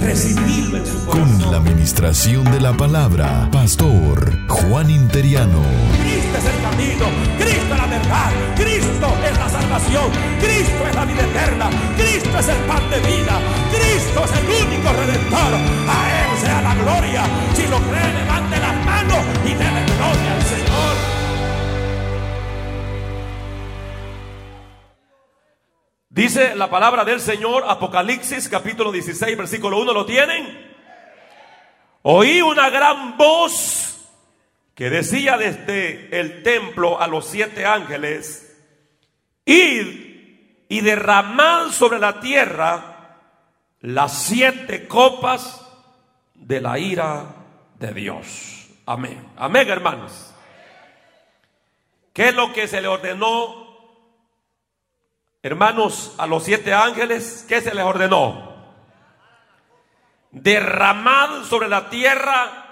[0.00, 1.40] Recibirlo en su corazón.
[1.40, 5.62] Con la administración de la palabra, Pastor Juan Interiano.
[6.00, 11.04] Cristo es el camino, Cristo es la verdad, Cristo es la salvación, Cristo es la
[11.04, 13.40] vida eterna, Cristo es el pan de vida,
[13.70, 15.54] Cristo es el único redentor.
[15.88, 17.22] A Él sea la gloria.
[17.54, 21.17] Si lo cree, levante las manos y déle gloria al Señor.
[26.18, 30.74] Dice la palabra del Señor, Apocalipsis capítulo 16, versículo 1, ¿lo tienen?
[32.02, 34.10] Oí una gran voz
[34.74, 38.52] que decía desde el templo a los siete ángeles,
[39.44, 43.20] id y derramad sobre la tierra
[43.80, 45.70] las siete copas
[46.34, 47.26] de la ira
[47.78, 48.66] de Dios.
[48.86, 49.24] Amén.
[49.36, 50.34] Amén, hermanos.
[52.12, 53.67] ¿Qué es lo que se le ordenó
[55.42, 58.56] Hermanos, a los siete ángeles, ¿qué se les ordenó?
[60.32, 62.64] Derramad sobre la tierra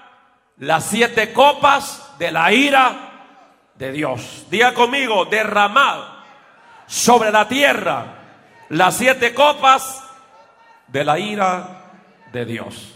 [0.57, 4.45] las siete copas de la ira de Dios.
[4.49, 6.03] Diga conmigo, derramad
[6.87, 8.15] sobre la tierra
[8.69, 10.03] las siete copas
[10.87, 12.01] de la ira
[12.33, 12.95] de Dios.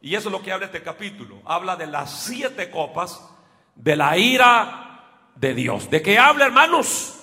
[0.00, 1.42] Y eso es lo que habla este capítulo.
[1.44, 3.20] Habla de las siete copas
[3.74, 5.90] de la ira de Dios.
[5.90, 7.19] ¿De qué habla, hermanos?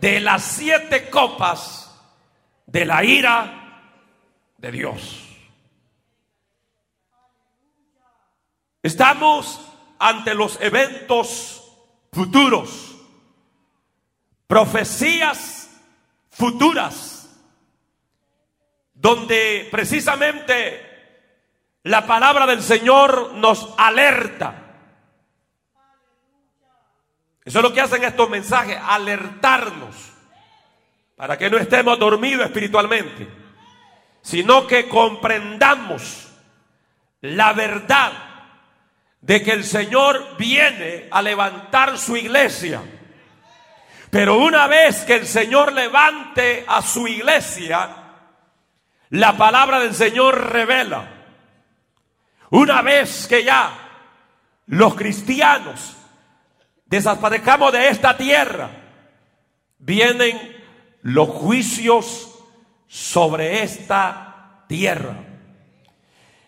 [0.00, 1.90] De las siete copas
[2.66, 3.82] de la ira
[4.58, 5.22] de Dios.
[8.82, 9.60] Estamos
[9.98, 11.62] ante los eventos
[12.12, 12.96] futuros,
[14.46, 15.70] profecías
[16.30, 17.28] futuras,
[18.94, 20.86] donde precisamente
[21.82, 24.65] la palabra del Señor nos alerta
[27.46, 29.94] eso es lo que hacen estos mensajes, alertarnos
[31.14, 33.28] para que no estemos dormidos espiritualmente,
[34.20, 36.28] sino que comprendamos
[37.20, 38.12] la verdad
[39.20, 42.82] de que el Señor viene a levantar su iglesia.
[44.10, 47.88] Pero una vez que el Señor levante a su iglesia,
[49.10, 51.08] la palabra del Señor revela.
[52.50, 53.72] Una vez que ya
[54.66, 55.95] los cristianos
[56.86, 58.70] desaparezcamos de esta tierra,
[59.78, 60.56] vienen
[61.02, 62.32] los juicios
[62.86, 65.16] sobre esta tierra.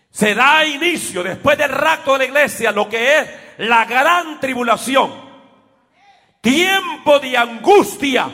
[0.09, 3.29] Se da inicio después del rapto de la iglesia lo que es
[3.59, 5.29] la gran tribulación.
[6.41, 8.29] Tiempo de angustia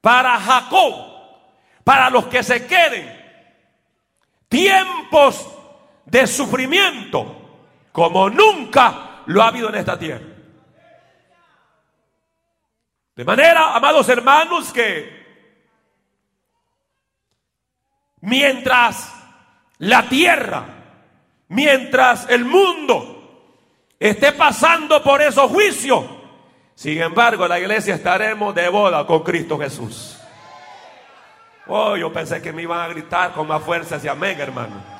[0.00, 0.94] para Jacob,
[1.84, 3.24] para los que se queden.
[4.48, 5.46] Tiempos
[6.04, 7.60] de sufrimiento
[7.92, 10.35] como nunca lo ha habido en esta tierra.
[13.16, 15.24] De manera, amados hermanos, que
[18.20, 19.10] mientras
[19.78, 20.66] la tierra,
[21.48, 23.64] mientras el mundo
[23.98, 26.04] esté pasando por esos juicios,
[26.74, 30.18] sin embargo, la iglesia estaremos de boda con Cristo Jesús.
[31.68, 34.95] Oh, yo pensé que me iban a gritar con más fuerza hacia amén, hermano.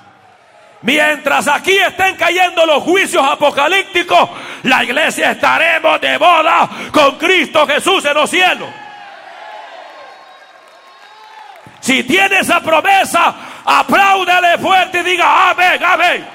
[0.87, 4.31] Mientras aquí estén cayendo los juicios apocalípticos,
[4.63, 8.69] la iglesia estaremos de boda con Cristo Jesús en los cielos.
[11.81, 16.29] Si tiene esa promesa, apláudele fuerte y diga amén, amén.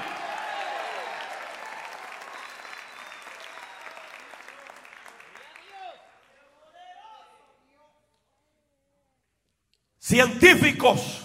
[9.98, 11.21] Científicos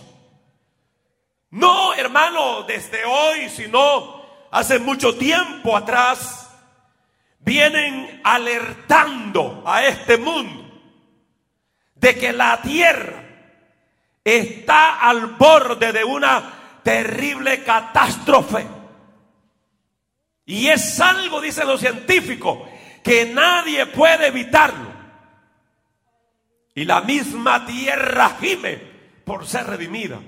[1.51, 4.21] no, hermano, desde hoy, sino
[4.51, 6.49] hace mucho tiempo atrás,
[7.39, 10.65] vienen alertando a este mundo
[11.95, 13.23] de que la tierra
[14.23, 18.67] está al borde de una terrible catástrofe.
[20.45, 22.69] Y es algo, dicen los científicos,
[23.03, 24.97] que nadie puede evitarlo.
[26.75, 28.81] Y la misma tierra gime
[29.25, 30.19] por ser redimida.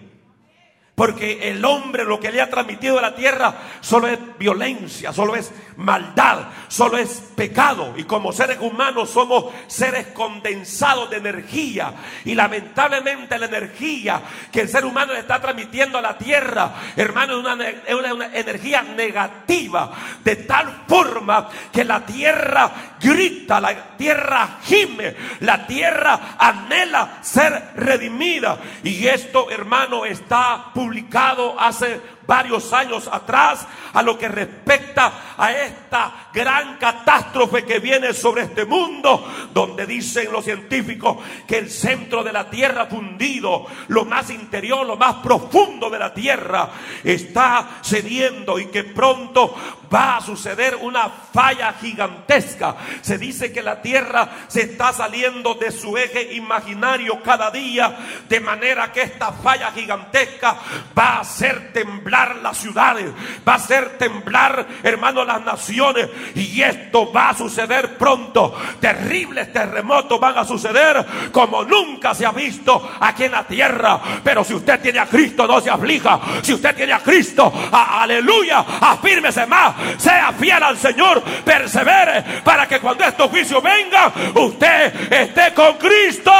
[0.99, 5.33] Porque el hombre lo que le ha transmitido a la tierra solo es violencia, solo
[5.33, 7.93] es maldad, solo es pecado.
[7.95, 11.93] Y como seres humanos somos seres condensados de energía.
[12.25, 17.39] Y lamentablemente la energía que el ser humano le está transmitiendo a la tierra, hermano,
[17.39, 19.93] es una, es una energía negativa.
[20.21, 28.59] De tal forma que la tierra grita, la tierra gime, la tierra anhela ser redimida.
[28.83, 31.99] Y esto, hermano, está publicado hace
[32.29, 38.65] varios años atrás a lo que respecta a esta gran catástrofe que viene sobre este
[38.65, 41.17] mundo, donde dicen los científicos
[41.47, 46.13] que el centro de la tierra fundido, lo más interior, lo más profundo de la
[46.13, 46.69] tierra,
[47.03, 49.55] está cediendo y que pronto
[49.91, 52.75] va a suceder una falla gigantesca.
[53.01, 57.97] Se dice que la tierra se está saliendo de su eje imaginario cada día,
[58.29, 60.55] de manera que esta falla gigantesca
[60.95, 63.11] va a hacer temblar las ciudades,
[63.47, 66.09] va a hacer temblar, hermano, las naciones.
[66.35, 68.53] Y esto va a suceder pronto.
[68.79, 73.99] Terribles terremotos van a suceder como nunca se ha visto aquí en la tierra.
[74.23, 76.19] Pero si usted tiene a Cristo, no se aflija.
[76.41, 82.79] Si usted tiene a Cristo, aleluya, afírmese más sea fiel al Señor, persevere para que
[82.79, 86.31] cuando estos juicios vengan, usted esté con Cristo.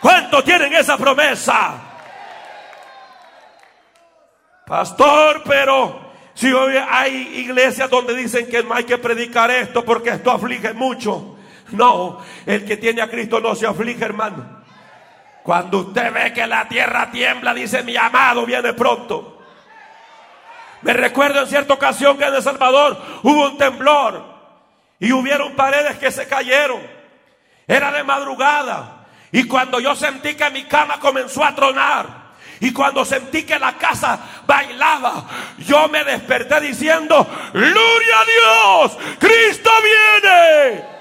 [0.00, 1.91] ¿Cuántos tienen esa promesa?
[4.66, 10.10] Pastor, pero si hoy hay iglesias donde dicen que no hay que predicar esto porque
[10.10, 11.36] esto aflige mucho.
[11.72, 14.62] No, el que tiene a Cristo no se aflige, hermano.
[15.42, 19.42] Cuando usted ve que la tierra tiembla, dice mi amado viene pronto.
[20.82, 24.24] Me recuerdo en cierta ocasión que en El Salvador hubo un temblor
[24.98, 26.80] y hubieron paredes que se cayeron.
[27.66, 29.06] Era de madrugada.
[29.30, 32.21] Y cuando yo sentí que mi cama comenzó a tronar.
[32.62, 35.24] Y cuando sentí que la casa bailaba,
[35.58, 39.70] yo me desperté diciendo, gloria a Dios, Cristo
[40.22, 40.91] viene.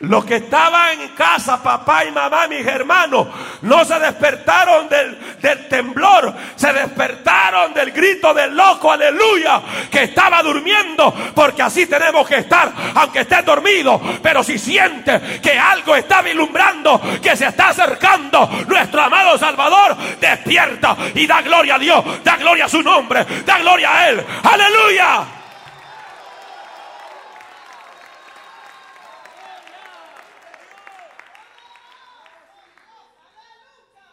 [0.00, 3.28] Los que estaban en casa, papá y mamá, mis hermanos,
[3.60, 9.60] no se despertaron del, del, temblor, se despertaron del grito del loco, aleluya,
[9.90, 14.00] que estaba durmiendo, porque así tenemos que estar, aunque esté dormido.
[14.22, 20.96] Pero si siente que algo está vislumbrando, que se está acercando, nuestro amado Salvador, despierta
[21.14, 25.39] y da gloria a Dios, da gloria a su nombre, da gloria a Él, aleluya.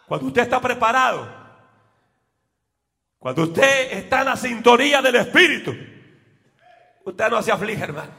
[0.08, 1.28] Cuando usted está preparado,
[3.20, 5.76] cuando usted está en la sintonía del Espíritu,
[7.04, 8.12] usted no se aflige, hermano.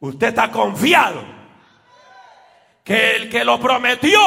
[0.00, 1.22] Usted está confiado
[2.84, 4.20] que el que lo prometió,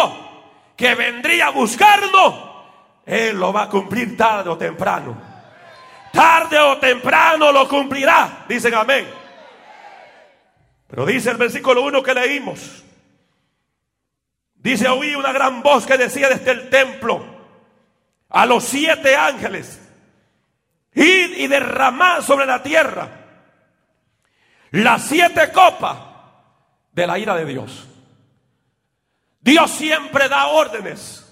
[0.76, 5.16] que vendría a buscarlo, Él lo va a cumplir tarde o temprano.
[6.12, 9.06] Tarde o temprano lo cumplirá, dicen amén.
[10.88, 12.85] Pero dice el versículo 1 que leímos.
[14.66, 17.24] Dice, oí una gran voz que decía desde el templo
[18.30, 19.80] a los siete ángeles,
[20.96, 23.12] id y derramad sobre la tierra
[24.72, 26.00] las siete copas
[26.94, 27.88] de la ira de Dios.
[29.40, 31.32] Dios siempre da órdenes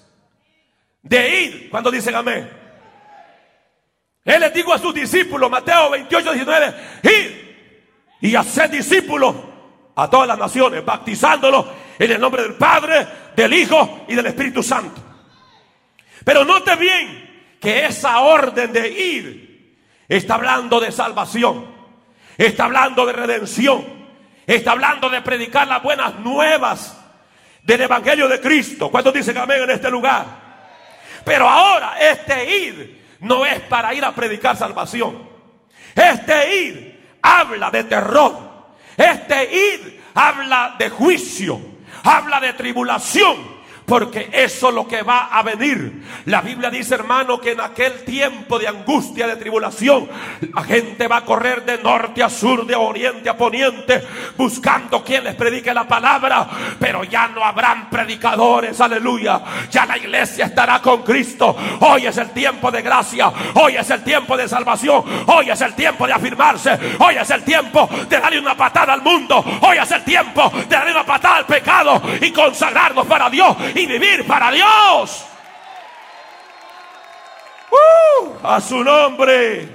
[1.02, 2.48] de ir cuando dicen amén.
[4.26, 9.36] Él les dijo a sus discípulos, Mateo 28, 19, id y hacer discípulos
[9.96, 11.66] a todas las naciones, bautizándolos
[12.06, 15.02] en el nombre del Padre, del Hijo y del Espíritu Santo.
[16.24, 21.66] Pero note bien que esa orden de ir está hablando de salvación,
[22.38, 23.86] está hablando de redención,
[24.46, 26.98] está hablando de predicar las buenas nuevas
[27.64, 28.92] del Evangelio de Cristo.
[28.92, 30.26] ¿Cuántos dicen amén en este lugar?
[31.24, 35.30] Pero ahora este ir no es para ir a predicar salvación.
[35.96, 38.52] Este ir habla de terror.
[38.98, 41.73] Este ir habla de juicio
[42.04, 43.53] habla de tribulación
[43.86, 46.04] porque eso es lo que va a venir.
[46.26, 50.08] La Biblia dice, hermano, que en aquel tiempo de angustia, de tribulación,
[50.54, 54.04] la gente va a correr de norte a sur, de oriente a poniente,
[54.38, 56.48] buscando quien les predique la palabra.
[56.80, 59.42] Pero ya no habrán predicadores, aleluya.
[59.70, 61.56] Ya la iglesia estará con Cristo.
[61.82, 63.32] Hoy es el tiempo de gracia.
[63.56, 65.04] Hoy es el tiempo de salvación.
[65.28, 66.80] Hoy es el tiempo de afirmarse.
[67.00, 69.44] Hoy es el tiempo de darle una patada al mundo.
[69.62, 73.86] Hoy es el tiempo de darle una patada al pecado y consagrarnos para Dios y
[73.86, 75.26] vivir para Dios.
[77.72, 79.68] Uh, a su nombre,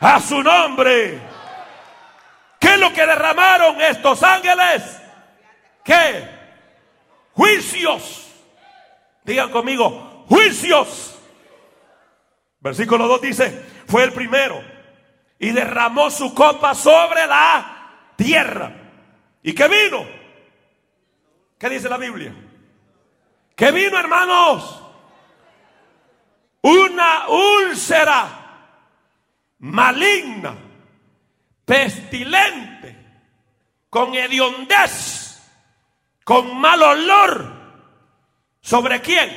[0.00, 1.18] a su nombre.
[2.60, 5.00] ¿Qué es lo que derramaron estos ángeles?
[5.84, 6.28] ¿Qué?
[7.32, 8.26] Juicios.
[9.24, 11.18] Digan conmigo, juicios.
[12.60, 14.62] Versículo 2 dice, fue el primero
[15.38, 18.72] y derramó su copa sobre la tierra.
[19.42, 20.06] ¿Y qué vino?
[21.58, 22.34] ¿Qué dice la Biblia?
[23.58, 24.80] ¿Qué vino, hermanos?
[26.62, 28.28] Una úlcera
[29.58, 30.54] maligna,
[31.64, 32.96] pestilente,
[33.90, 35.42] con hediondez,
[36.22, 37.52] con mal olor.
[38.60, 39.28] ¿Sobre quién?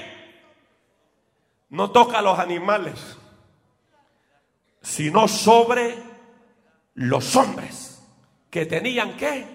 [1.69, 3.17] No toca a los animales,
[4.83, 5.97] sino sobre
[6.93, 8.07] los hombres
[8.51, 9.47] que tenían que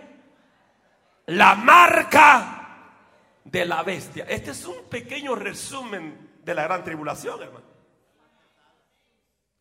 [1.27, 2.66] la marca
[3.51, 4.27] de la bestia.
[4.29, 7.67] Este es un pequeño resumen de la gran tribulación, hermano.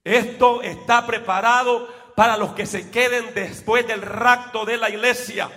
[0.03, 5.49] Esto está preparado para los que se queden después del rapto de la iglesia.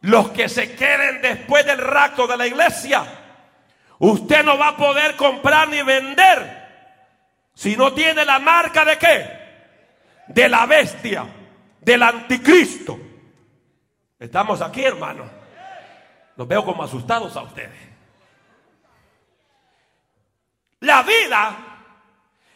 [0.00, 3.04] Los que se queden después del rapto de la iglesia.
[3.98, 6.66] Usted no va a poder comprar ni vender
[7.54, 9.30] si no tiene la marca de qué?
[10.28, 11.26] De la bestia,
[11.80, 12.98] del anticristo.
[14.18, 15.35] Estamos aquí, hermano.
[16.36, 17.96] Los veo como asustados a ustedes.
[20.80, 21.56] La vida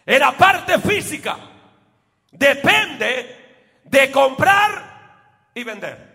[0.04, 1.36] era parte física.
[2.30, 6.10] Depende de comprar y vender.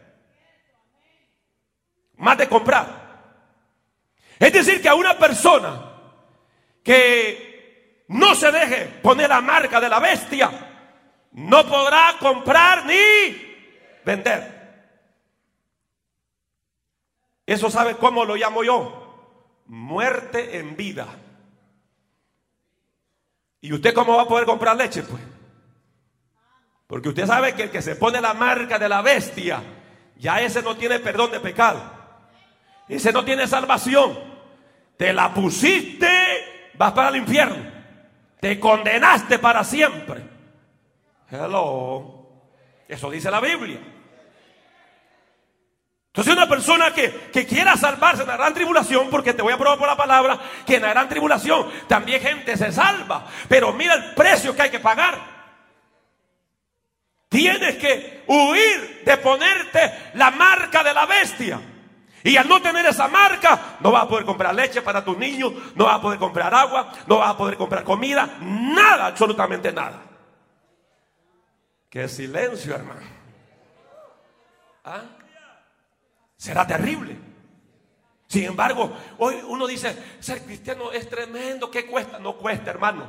[2.18, 3.06] Más de comprar.
[4.40, 5.92] Es decir, que a una persona
[6.84, 10.52] que no se deje poner la marca de la bestia,
[11.32, 14.55] no podrá comprar ni vender.
[17.46, 19.62] Eso sabe cómo lo llamo yo.
[19.68, 21.08] Muerte en vida.
[23.62, 25.04] ¿Y usted cómo va a poder comprar leche?
[25.04, 25.22] Pues.
[26.88, 29.62] Porque usted sabe que el que se pone la marca de la bestia,
[30.18, 31.82] ya ese no tiene perdón de pecado.
[32.88, 34.18] Ese no tiene salvación.
[34.98, 37.72] Te la pusiste, vas para el infierno.
[38.40, 40.24] Te condenaste para siempre.
[41.32, 42.28] Hello.
[42.88, 43.80] Eso dice la Biblia.
[46.16, 49.58] Entonces una persona que, que, quiera salvarse en la gran tribulación, porque te voy a
[49.58, 53.96] probar por la palabra, que en la gran tribulación también gente se salva, pero mira
[53.96, 55.20] el precio que hay que pagar.
[57.28, 61.60] Tienes que huir de ponerte la marca de la bestia.
[62.24, 65.52] Y al no tener esa marca, no vas a poder comprar leche para tus niños,
[65.76, 70.02] no vas a poder comprar agua, no vas a poder comprar comida, nada, absolutamente nada.
[71.90, 73.02] Qué silencio, hermano.
[74.86, 75.02] ¿Ah?
[76.46, 77.18] Será terrible.
[78.28, 82.20] Sin embargo, hoy uno dice, ser cristiano es tremendo, ¿qué cuesta?
[82.20, 83.04] No cuesta, hermano.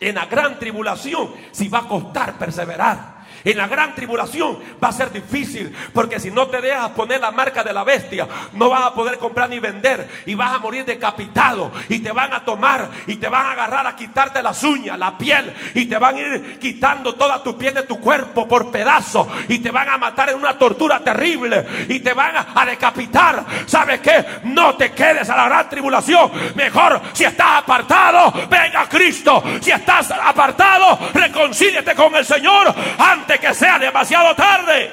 [0.00, 3.19] En la gran tribulación, si va a costar perseverar.
[3.44, 7.30] En la gran tribulación va a ser difícil porque si no te dejas poner la
[7.30, 10.84] marca de la bestia, no vas a poder comprar ni vender y vas a morir
[10.84, 14.98] decapitado y te van a tomar y te van a agarrar a quitarte las uñas,
[14.98, 18.70] la piel y te van a ir quitando toda tu piel de tu cuerpo por
[18.70, 23.44] pedazos y te van a matar en una tortura terrible y te van a decapitar.
[23.66, 24.24] ¿Sabes qué?
[24.44, 26.30] No te quedes a la gran tribulación.
[26.54, 29.42] Mejor si estás apartado, venga Cristo.
[29.60, 34.90] Si estás apartado, reconcíliate con el Señor antes que sea demasiado tarde.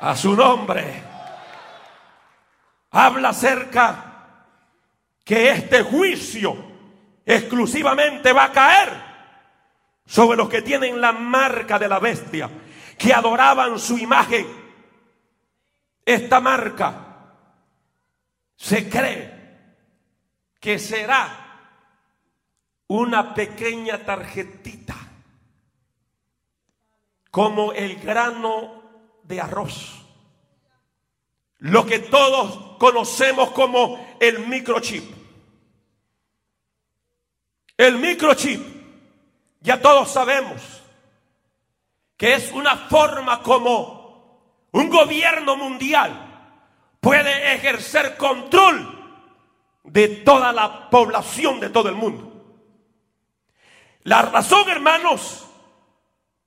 [0.00, 1.02] A su nombre.
[2.90, 4.04] Habla acerca
[5.24, 6.56] que este juicio
[7.24, 9.10] exclusivamente va a caer
[10.04, 12.50] sobre los que tienen la marca de la bestia,
[12.98, 14.46] que adoraban su imagen.
[16.04, 16.94] Esta marca
[18.56, 19.40] se cree
[20.58, 21.39] que será
[22.90, 24.96] una pequeña tarjetita,
[27.30, 28.82] como el grano
[29.22, 30.04] de arroz.
[31.58, 35.04] Lo que todos conocemos como el microchip.
[37.76, 38.60] El microchip,
[39.60, 40.60] ya todos sabemos
[42.16, 46.58] que es una forma como un gobierno mundial
[46.98, 48.98] puede ejercer control
[49.84, 52.29] de toda la población de todo el mundo.
[54.04, 55.46] La razón, hermanos,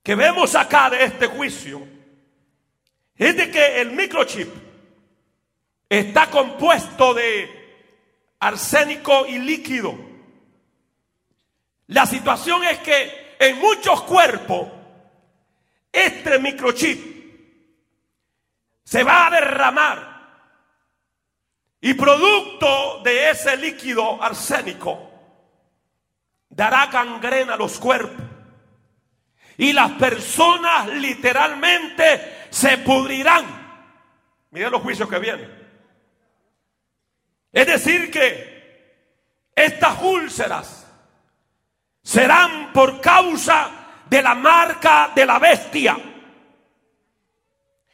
[0.02, 1.86] que vemos acá de este juicio
[3.16, 4.48] es de que el microchip
[5.88, 7.64] está compuesto de
[8.40, 9.96] arsénico y líquido.
[11.86, 14.68] La situación es que en muchos cuerpos
[15.92, 17.14] este microchip
[18.82, 20.14] se va a derramar
[21.80, 25.13] y producto de ese líquido arsénico
[26.54, 28.24] dará gangrena a los cuerpos.
[29.56, 33.44] Y las personas literalmente se pudrirán.
[34.50, 35.64] Miren los juicios que vienen.
[37.52, 40.86] Es decir, que estas úlceras
[42.02, 43.70] serán por causa
[44.06, 45.96] de la marca de la bestia.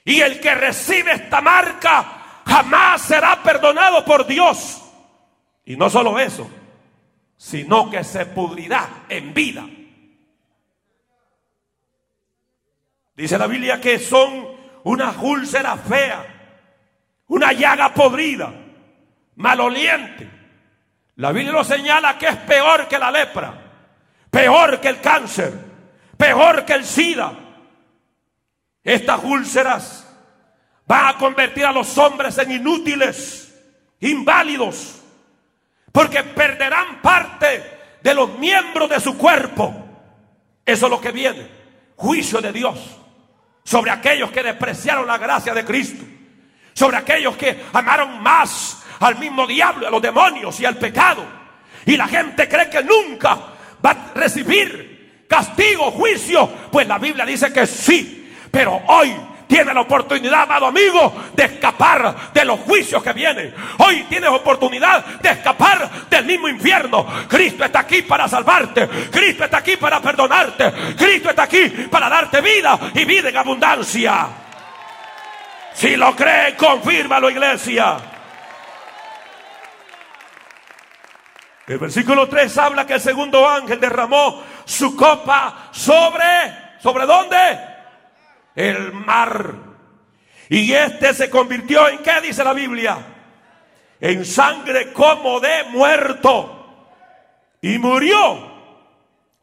[0.05, 4.81] Y el que recibe esta marca jamás será perdonado por Dios.
[5.67, 6.51] Y no solo eso,
[7.41, 9.67] sino que se pudrirá en vida.
[13.17, 14.47] Dice la Biblia que son
[14.85, 16.23] una úlcera fea,
[17.29, 18.53] una llaga podrida
[19.37, 20.29] maloliente.
[21.17, 23.55] La Biblia lo señala que es peor que la lepra,
[24.31, 25.55] peor que el cáncer,
[26.19, 27.33] peor que el SIDA.
[28.85, 30.15] Estas úlceras
[30.87, 33.51] van a convertir a los hombres en inútiles,
[34.01, 35.00] inválidos,
[35.93, 39.75] porque perderán parte de los miembros de su cuerpo.
[40.65, 41.49] Eso es lo que viene,
[41.97, 43.01] juicio de Dios
[43.71, 46.05] sobre aquellos que despreciaron la gracia de Cristo,
[46.73, 51.25] sobre aquellos que amaron más al mismo diablo, a los demonios y al pecado.
[51.87, 53.39] Y la gente cree que nunca
[53.85, 56.49] va a recibir castigo, juicio.
[56.71, 58.35] Pues la Biblia dice que sí.
[58.51, 59.15] Pero hoy
[59.51, 63.53] tiene la oportunidad, amado amigo, de escapar de los juicios que vienen.
[63.79, 67.05] Hoy tienes oportunidad de escapar del mismo infierno.
[67.27, 68.89] Cristo está aquí para salvarte.
[69.11, 70.73] Cristo está aquí para perdonarte.
[70.97, 74.29] Cristo está aquí para darte vida y vida en abundancia.
[75.75, 77.97] Si lo cree, confírmalo, iglesia.
[81.67, 87.70] El versículo 3 habla que el segundo ángel derramó su copa sobre, ¿sobre dónde?
[88.61, 89.55] El mar.
[90.51, 92.99] Y este se convirtió en, ¿qué dice la Biblia?
[93.99, 96.85] En sangre como de muerto.
[97.63, 98.53] Y murió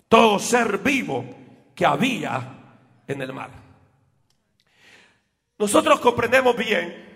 [0.08, 1.26] todo ser vivo
[1.74, 2.42] que había
[3.08, 3.50] en el mar.
[5.58, 7.08] Nosotros comprendemos bien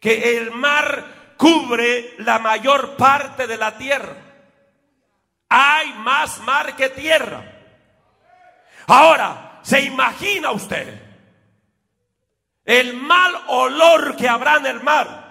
[0.00, 4.14] que el mar cubre la mayor parte de la tierra.
[5.48, 7.42] Hay más mar que tierra.
[8.86, 11.00] Ahora, ¿se imagina usted
[12.64, 15.28] el mal olor que habrá en el mar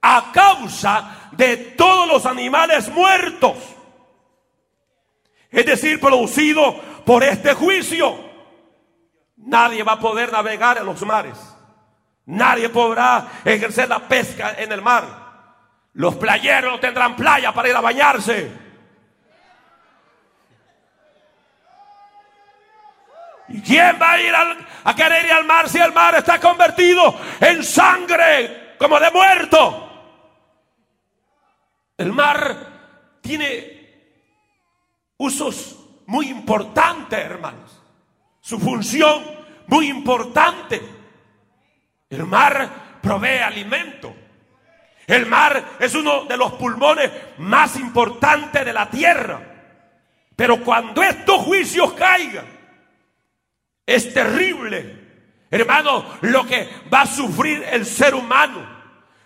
[0.00, 3.56] a causa de todos los animales muertos?
[5.50, 8.28] Es decir, producido por este juicio.
[9.36, 11.38] Nadie va a poder navegar en los mares.
[12.26, 15.28] Nadie podrá ejercer la pesca en el mar.
[15.94, 18.67] Los playeros no tendrán playa para ir a bañarse.
[23.64, 24.34] Quién va a ir
[24.84, 29.84] a querer ir al mar si el mar está convertido en sangre como de muerto?
[31.96, 33.78] El mar tiene
[35.16, 37.82] usos muy importantes, hermanos.
[38.40, 39.22] Su función
[39.66, 40.80] muy importante.
[42.08, 44.14] El mar provee alimento.
[45.06, 49.40] El mar es uno de los pulmones más importantes de la tierra.
[50.36, 52.46] Pero cuando estos juicios caigan,
[53.88, 54.84] es terrible,
[55.50, 58.78] hermano, lo que va a sufrir el ser humano.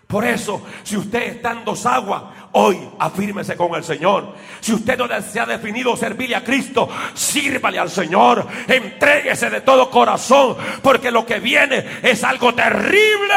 [0.07, 4.35] Por eso, si usted está en dos aguas, hoy afírmese con el Señor.
[4.59, 8.47] Si usted no se ha definido servirle a Cristo, sírvale al Señor.
[8.67, 13.33] Entréguese de todo corazón, porque lo que viene es algo terrible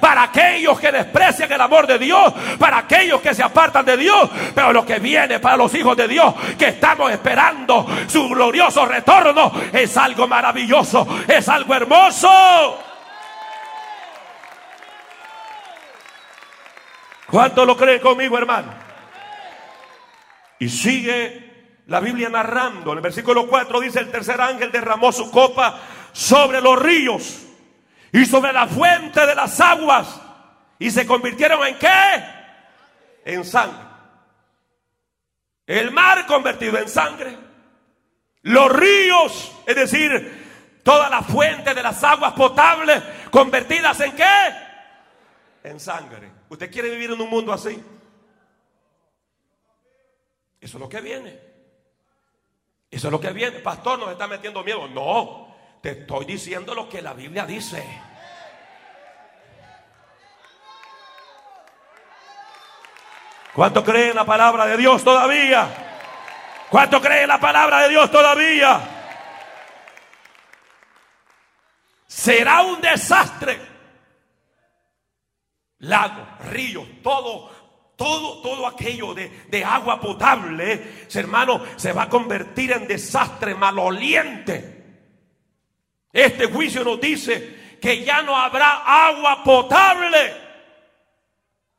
[0.00, 4.30] para aquellos que desprecian el amor de Dios, para aquellos que se apartan de Dios.
[4.54, 9.52] Pero lo que viene para los hijos de Dios, que estamos esperando su glorioso retorno,
[9.72, 12.89] es algo maravilloso, es algo hermoso.
[17.30, 18.74] ¿Cuánto lo creen conmigo, hermano?
[20.58, 22.92] Y sigue la Biblia narrando.
[22.92, 25.80] En el versículo 4 dice, el tercer ángel derramó su copa
[26.12, 27.46] sobre los ríos
[28.12, 30.20] y sobre la fuente de las aguas.
[30.78, 32.24] ¿Y se convirtieron en qué?
[33.24, 33.90] En sangre.
[35.66, 37.36] El mar convertido en sangre.
[38.42, 44.54] Los ríos, es decir, toda la fuente de las aguas potables convertidas en qué?
[45.62, 46.39] En sangre.
[46.50, 47.80] ¿Usted quiere vivir en un mundo así?
[50.60, 51.40] Eso es lo que viene.
[52.90, 53.60] Eso es lo que viene.
[53.60, 54.88] Pastor, nos está metiendo miedo.
[54.88, 57.86] No, te estoy diciendo lo que la Biblia dice.
[63.54, 65.68] ¿Cuánto creen en la palabra de Dios todavía?
[66.68, 68.80] ¿Cuánto creen en la palabra de Dios todavía?
[72.08, 73.69] Será un desastre
[75.80, 77.50] lagos, ríos, todo,
[77.96, 84.80] todo, todo aquello de, de agua potable, hermano, se va a convertir en desastre maloliente.
[86.12, 90.34] Este juicio nos dice que ya no habrá agua potable.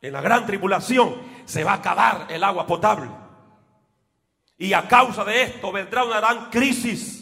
[0.01, 3.09] En la gran tribulación se va a acabar el agua potable.
[4.57, 7.19] Y a causa de esto vendrá una gran crisis.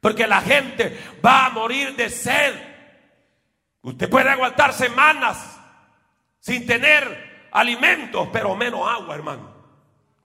[0.00, 2.54] Porque la gente va a morir de sed.
[3.82, 5.57] Usted puede aguantar semanas
[6.40, 9.58] sin tener alimentos, pero menos agua, hermano.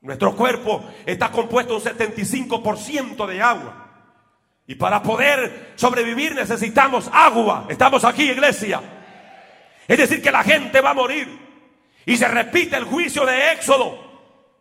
[0.02, 3.80] Nuestro cuerpo está compuesto un 75% de agua.
[4.68, 7.66] Y para poder sobrevivir necesitamos agua.
[7.70, 8.82] Estamos aquí, iglesia.
[9.88, 11.40] Es decir, que la gente va a morir.
[12.06, 13.98] Y se repite el juicio de Éxodo,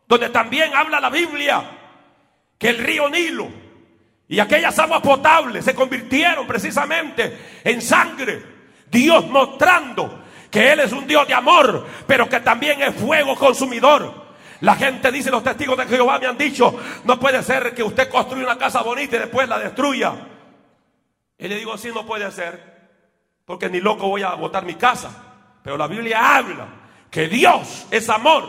[0.06, 1.78] donde también habla la Biblia
[2.56, 3.48] que el río Nilo
[4.28, 8.42] y aquellas aguas potables se convirtieron precisamente en sangre.
[8.90, 10.21] Dios mostrando
[10.52, 14.22] que Él es un Dios de amor, pero que también es fuego consumidor.
[14.60, 18.10] La gente dice, los testigos de Jehová me han dicho, no puede ser que usted
[18.10, 20.12] construya una casa bonita y después la destruya.
[21.38, 22.62] Y le digo, sí, no puede ser,
[23.46, 25.10] porque ni loco voy a botar mi casa.
[25.64, 26.68] Pero la Biblia habla
[27.10, 28.44] que Dios es amor.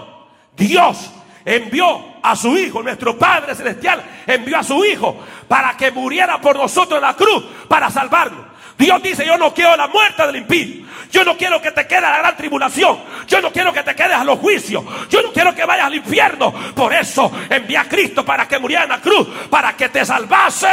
[0.57, 1.09] Dios
[1.45, 6.57] envió a su Hijo, nuestro Padre Celestial, envió a su Hijo para que muriera por
[6.57, 8.52] nosotros en la cruz, para salvarnos.
[8.83, 10.85] Dios dice, yo no quiero la muerte del impío.
[11.09, 13.01] Yo no quiero que te quede la gran tribulación.
[13.27, 14.83] Yo no quiero que te quedes a los juicios.
[15.09, 16.53] Yo no quiero que vayas al infierno.
[16.75, 19.25] Por eso envía a Cristo para que muriera en la cruz.
[19.49, 20.67] Para que te salvase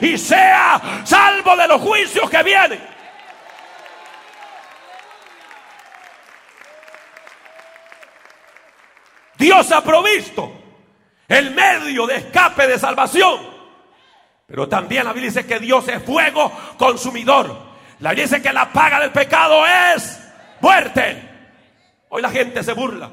[0.00, 2.80] y sea salvo de los juicios que vienen.
[9.36, 10.52] Dios ha provisto
[11.26, 13.53] el medio de escape de salvación.
[14.46, 17.74] Pero también la Biblia dice que Dios es fuego consumidor.
[18.00, 20.20] La Biblia dice que la paga del pecado es
[20.60, 21.30] muerte.
[22.10, 23.10] Hoy la gente se burla.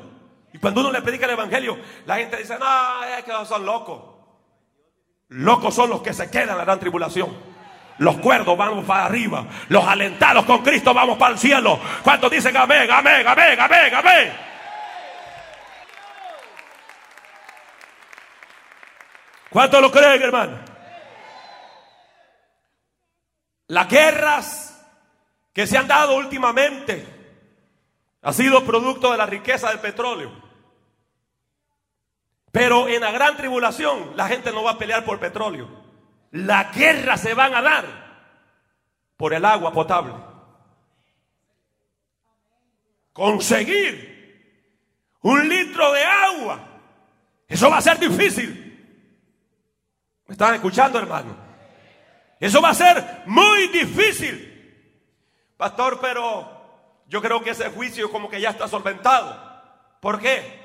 [0.54, 4.02] Y cuando uno le predica el evangelio, la gente dice, no, es que son locos.
[5.30, 7.30] Locos son los que se quedan en la gran tribulación.
[8.00, 9.46] Los cuerdos vamos para arriba.
[9.70, 11.80] Los alentados con Cristo vamos para el cielo.
[12.04, 14.34] Cuando dicen amén, amén, amén, amén, amén.
[19.50, 20.71] ¿Cuántos lo creen, hermano?
[23.72, 24.86] Las guerras
[25.54, 27.06] que se han dado últimamente
[28.22, 30.30] ha sido producto de la riqueza del petróleo.
[32.52, 35.70] Pero en la gran tribulación la gente no va a pelear por petróleo.
[36.32, 37.86] La guerra se van a dar
[39.16, 40.16] por el agua potable.
[43.14, 46.60] Conseguir un litro de agua.
[47.48, 48.52] Eso va a ser difícil.
[50.28, 51.51] ¿Me están escuchando, hermano?
[52.42, 54.48] Eso va a ser muy difícil.
[55.56, 56.50] Pastor, pero
[57.08, 59.40] yo creo que ese juicio como que ya está solventado.
[60.00, 60.60] ¿Por qué?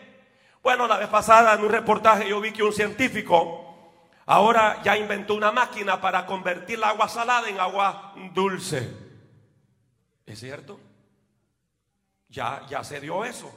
[0.62, 3.93] Bueno, la vez pasada en un reportaje yo vi que un científico
[4.25, 8.91] ahora ya inventó una máquina para convertir la agua salada en agua dulce.
[10.25, 10.81] ¿Es cierto?
[12.31, 13.55] Ya, ya se dio eso.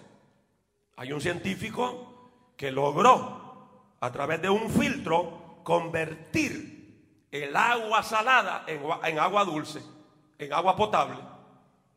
[0.98, 6.79] Hay un científico que logró a través de un filtro convertir
[7.32, 9.82] el agua salada en, en agua dulce
[10.40, 11.18] en agua potable.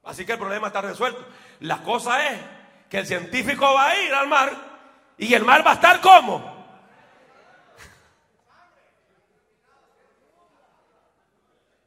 [0.03, 1.25] Así que el problema está resuelto.
[1.61, 2.41] La cosa es
[2.91, 4.53] que el científico va a ir al mar
[5.17, 6.53] y el mar va a estar como.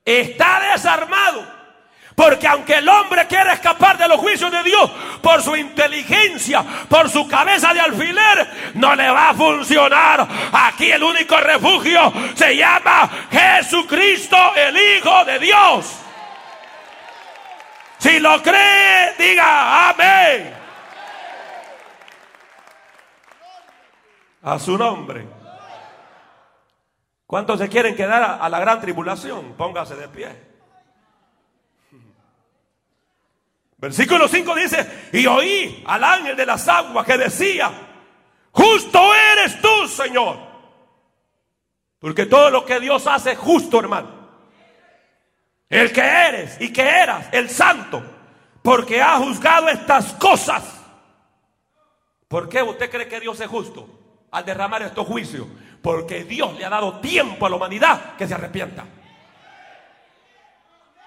[0.05, 1.54] Está desarmado.
[2.15, 4.89] Porque aunque el hombre quiera escapar de los juicios de Dios
[5.21, 10.25] por su inteligencia, por su cabeza de alfiler, no le va a funcionar.
[10.53, 15.95] Aquí el único refugio se llama Jesucristo, el Hijo de Dios.
[17.97, 20.53] Si lo cree, diga amén.
[24.43, 25.27] A su nombre.
[27.25, 29.53] ¿Cuántos se quieren quedar a, la gran tribulación?
[29.57, 30.44] Póngase de pie.
[33.77, 37.71] Versículo 5 dice, y oí al ángel de las aguas que decía,
[38.51, 40.37] justo eres tú, Señor.
[41.99, 44.09] Porque todo lo que Dios hace es justo, hermano.
[45.69, 48.03] El que eres y que eras, el santo,
[48.61, 50.63] porque ha juzgado estas cosas.
[52.27, 53.89] ¿Por qué usted cree que Dios es justo
[54.31, 55.47] al derramar estos juicios?
[55.81, 58.85] Porque Dios le ha dado tiempo a la humanidad que se arrepienta.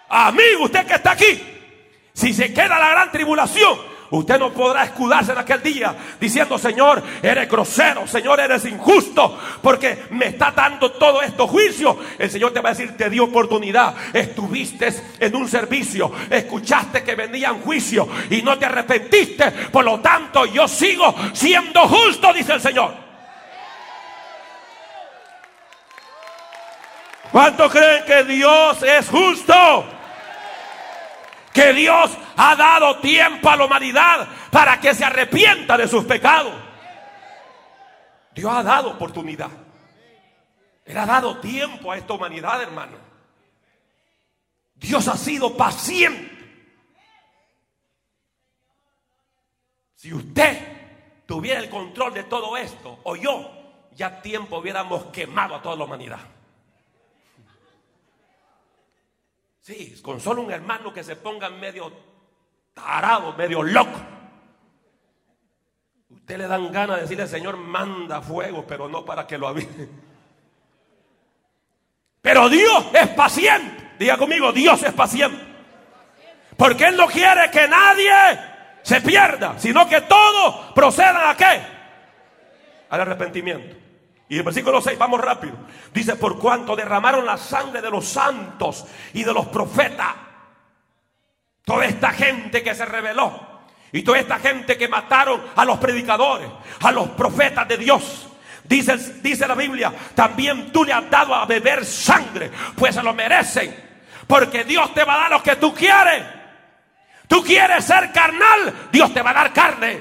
[0.09, 1.58] Amigo, usted que está aquí,
[2.19, 3.79] si se queda la gran tribulación,
[4.11, 10.05] Usted no podrá escudarse en aquel día diciendo, Señor, eres grosero, Señor, eres injusto, porque
[10.13, 11.99] me está dando todo esto juicio.
[12.19, 14.89] El Señor te va a decir, te dio oportunidad, estuviste
[15.21, 19.51] en un servicio, escuchaste que vendían juicio y no te arrepentiste.
[19.71, 22.95] Por lo tanto, yo sigo siendo justo, dice el Señor.
[27.31, 29.98] ¿Cuántos creen que Dios es justo?
[31.59, 36.55] Que Dios ha dado tiempo a la humanidad para que se arrepienta de sus pecados.
[38.33, 39.51] Dios ha dado oportunidad.
[40.85, 42.97] Él ha dado tiempo a esta humanidad, hermano.
[44.77, 46.31] Dios ha sido paciente.
[49.97, 53.51] Si usted tuviera el control de todo esto, o yo,
[53.97, 56.21] ya tiempo hubiéramos quemado a toda la humanidad.
[59.69, 61.93] Sí, con solo un hermano que se ponga medio
[62.73, 64.01] tarado, medio loco.
[66.09, 69.87] Usted le dan ganas de decirle, Señor, manda fuego, pero no para que lo avise.
[72.23, 73.91] Pero Dios es paciente.
[73.99, 75.39] Diga conmigo, Dios es paciente.
[76.57, 78.11] Porque Él no quiere que nadie
[78.81, 81.61] se pierda, sino que todos procedan a qué?
[82.89, 83.77] Al arrepentimiento.
[84.29, 85.55] Y el versículo 6, vamos rápido.
[85.93, 90.15] Dice, por cuanto derramaron la sangre de los santos y de los profetas.
[91.65, 93.49] Toda esta gente que se rebeló.
[93.91, 96.49] Y toda esta gente que mataron a los predicadores,
[96.81, 98.29] a los profetas de Dios.
[98.65, 103.15] Dice, dice la Biblia, también tú le has dado a beber sangre, pues se lo
[103.15, 103.75] merecen.
[104.27, 106.23] Porque Dios te va a dar lo que tú quieres.
[107.27, 110.01] Tú quieres ser carnal, Dios te va a dar carne.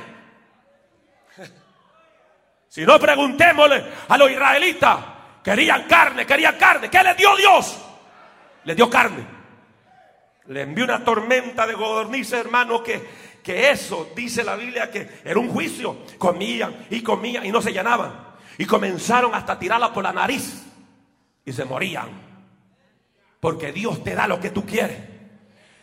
[2.77, 4.99] Si no, preguntémosle a los israelitas.
[5.43, 6.91] Querían carne, querían carne.
[6.91, 7.75] ¿Qué les dio Dios?
[8.65, 9.25] Les dio carne.
[10.45, 13.03] Le envió una tormenta de godornices, hermano, que,
[13.41, 16.03] que eso, dice la Biblia, que era un juicio.
[16.19, 18.13] Comían y comían y no se llenaban.
[18.59, 20.63] Y comenzaron hasta tirarla por la nariz.
[21.45, 22.09] Y se morían.
[23.39, 25.16] Porque Dios te da lo que tú quieres.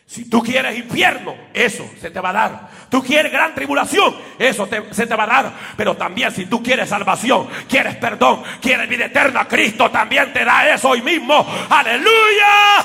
[0.06, 2.68] Si tú quieres infierno, eso se te va a dar.
[2.90, 5.52] Tú quieres gran tribulación, eso se te va a dar.
[5.76, 10.72] Pero también si tú quieres salvación, quieres perdón, quieres vida eterna, Cristo también te da
[10.72, 11.46] eso hoy mismo.
[11.70, 12.78] Aleluya.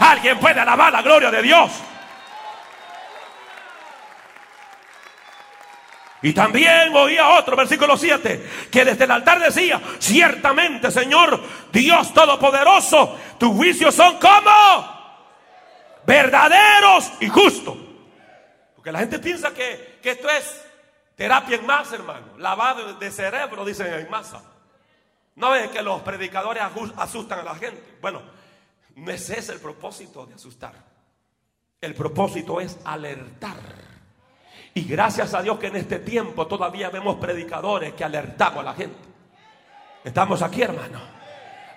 [0.00, 1.70] Alguien puede alabar la gloria de Dios.
[6.20, 11.38] Y también oía otro, versículo 7, que desde el altar decía, ciertamente Señor,
[11.70, 14.93] Dios Todopoderoso, tus juicios son como
[16.06, 17.76] verdaderos y justos.
[18.74, 20.64] Porque la gente piensa que, esto es
[21.16, 22.38] terapia en masa, hermano.
[22.38, 24.42] Lavado de cerebro, dicen en masa.
[25.36, 26.62] No es que los predicadores
[26.96, 27.98] asustan a la gente.
[28.00, 28.22] Bueno,
[28.96, 30.74] no es ese el propósito de asustar.
[31.80, 33.58] El propósito es alertar.
[34.74, 38.74] Y gracias a Dios que en este tiempo todavía vemos predicadores que alertamos a la
[38.74, 38.98] gente.
[40.02, 41.00] Estamos aquí, hermano.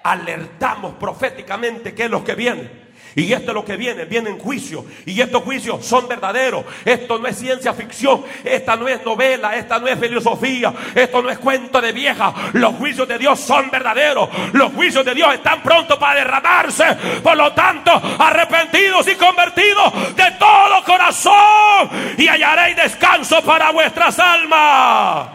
[0.04, 2.87] Alertamos proféticamente que es lo que viene.
[3.18, 4.86] Y esto es lo que viene, viene en juicio.
[5.04, 6.64] Y estos juicios son verdaderos.
[6.86, 11.32] Esto no es ciencia ficción, esta no es novela, esta no es filosofía, esto no
[11.32, 12.32] es cuento de vieja.
[12.54, 14.30] Los juicios de Dios son verdaderos.
[14.54, 16.96] Los juicios de Dios están prontos para derramarse.
[17.24, 21.90] Por lo tanto, arrepentidos y convertidos de todo corazón.
[22.20, 25.28] Y hallaréis descanso para vuestras almas.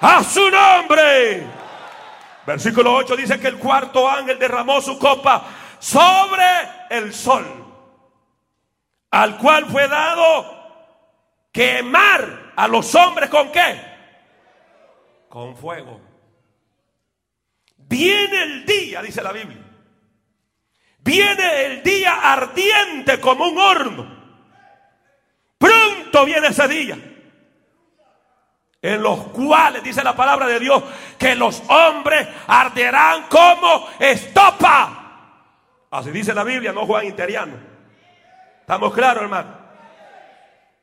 [0.00, 1.46] A su nombre.
[2.44, 5.44] Versículo 8 dice que el cuarto ángel derramó su copa
[5.84, 6.46] sobre
[6.88, 7.44] el sol,
[9.10, 13.82] al cual fue dado quemar a los hombres con qué?
[15.28, 16.00] Con fuego.
[17.76, 19.62] Viene el día, dice la Biblia.
[21.00, 24.24] Viene el día ardiente como un horno.
[25.58, 26.98] Pronto viene ese día.
[28.80, 30.82] En los cuales, dice la palabra de Dios,
[31.18, 35.03] que los hombres arderán como estopa.
[35.94, 37.54] Así dice la Biblia, no Juan Interiano.
[38.58, 39.56] ¿Estamos claros, hermano?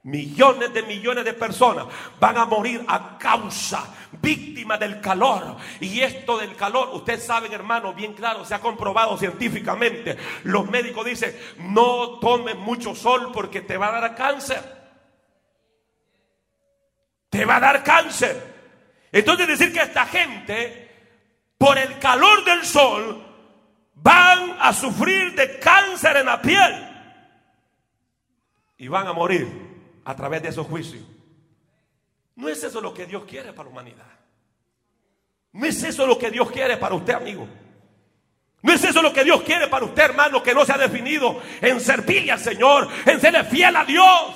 [0.03, 1.85] Millones de millones de personas
[2.17, 5.57] van a morir a causa, víctimas del calor.
[5.81, 10.15] Y esto del calor, ustedes saben, hermano, bien claro, se ha comprobado científicamente.
[10.43, 14.63] Los médicos dicen, no tomes mucho sol porque te va a dar cáncer.
[17.29, 18.41] Te va a dar cáncer.
[19.11, 20.89] Entonces decir que esta gente,
[21.57, 23.30] por el calor del sol,
[24.01, 26.87] van a sufrir de cáncer en la piel
[28.77, 29.47] y van a morir
[30.05, 31.03] a través de esos juicios.
[32.35, 34.11] No es eso lo que Dios quiere para la humanidad.
[35.53, 37.47] No es eso lo que Dios quiere para usted, amigo.
[38.63, 41.41] No es eso lo que Dios quiere para usted, hermano, que no se ha definido
[41.61, 44.35] en servirle al Señor, en serle fiel a Dios.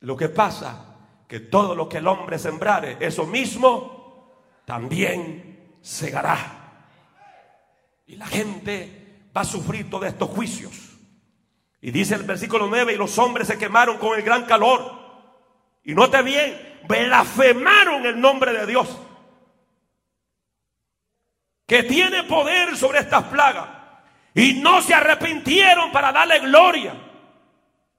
[0.00, 0.86] Lo que pasa
[1.28, 4.32] que todo lo que el hombre sembrare, eso mismo
[4.64, 6.59] también segará.
[8.10, 10.72] Y la gente va a sufrir todos estos juicios.
[11.80, 14.98] Y dice el versículo 9, y los hombres se quemaron con el gran calor.
[15.84, 18.88] Y note bien, blasfemaron el nombre de Dios.
[21.68, 23.68] Que tiene poder sobre estas plagas.
[24.34, 26.94] Y no se arrepintieron para darle gloria.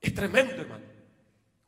[0.01, 0.80] Es tremendo, hermano.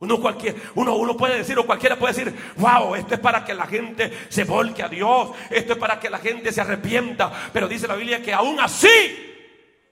[0.04, 3.54] Uno, cualquier, uno, uno puede decir, o cualquiera puede decir, wow, esto es para que
[3.54, 7.32] la gente se volque a Dios, esto es para que la gente se arrepienta.
[7.52, 8.88] Pero dice la Biblia que aún así,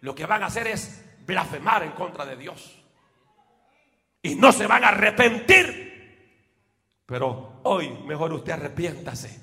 [0.01, 2.79] lo que van a hacer es blasfemar en contra de Dios.
[4.20, 5.92] Y no se van a arrepentir.
[7.07, 9.40] Pero hoy mejor usted arrepiéntase.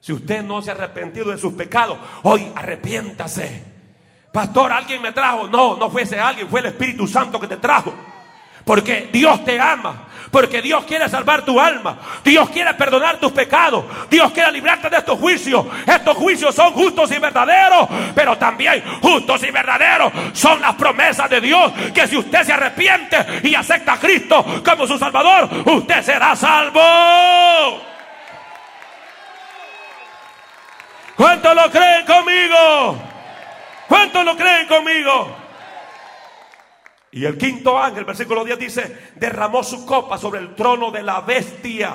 [0.00, 3.64] Si usted no se ha arrepentido de sus pecados, hoy arrepiéntase.
[4.32, 5.48] Pastor, alguien me trajo.
[5.48, 7.94] No, no fue ese alguien, fue el Espíritu Santo que te trajo.
[8.64, 10.08] Porque Dios te ama.
[10.30, 11.96] Porque Dios quiere salvar tu alma.
[12.24, 13.84] Dios quiere perdonar tus pecados.
[14.10, 15.64] Dios quiere librarte de estos juicios.
[15.86, 17.86] Estos juicios son justos y verdaderos.
[18.16, 21.72] Pero también justos y verdaderos son las promesas de Dios.
[21.94, 26.80] Que si usted se arrepiente y acepta a Cristo como su Salvador, usted será salvo.
[31.16, 32.98] ¿Cuántos lo creen conmigo?
[33.86, 35.43] ¿Cuántos lo creen conmigo?
[37.14, 41.20] Y el quinto ángel, versículo 10 dice, derramó su copa sobre el trono de la
[41.20, 41.94] bestia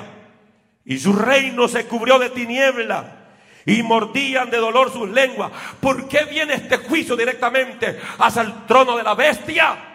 [0.82, 3.18] y su reino se cubrió de tiniebla
[3.66, 5.52] y mordían de dolor sus lenguas.
[5.78, 9.89] ¿Por qué viene este juicio directamente hacia el trono de la bestia?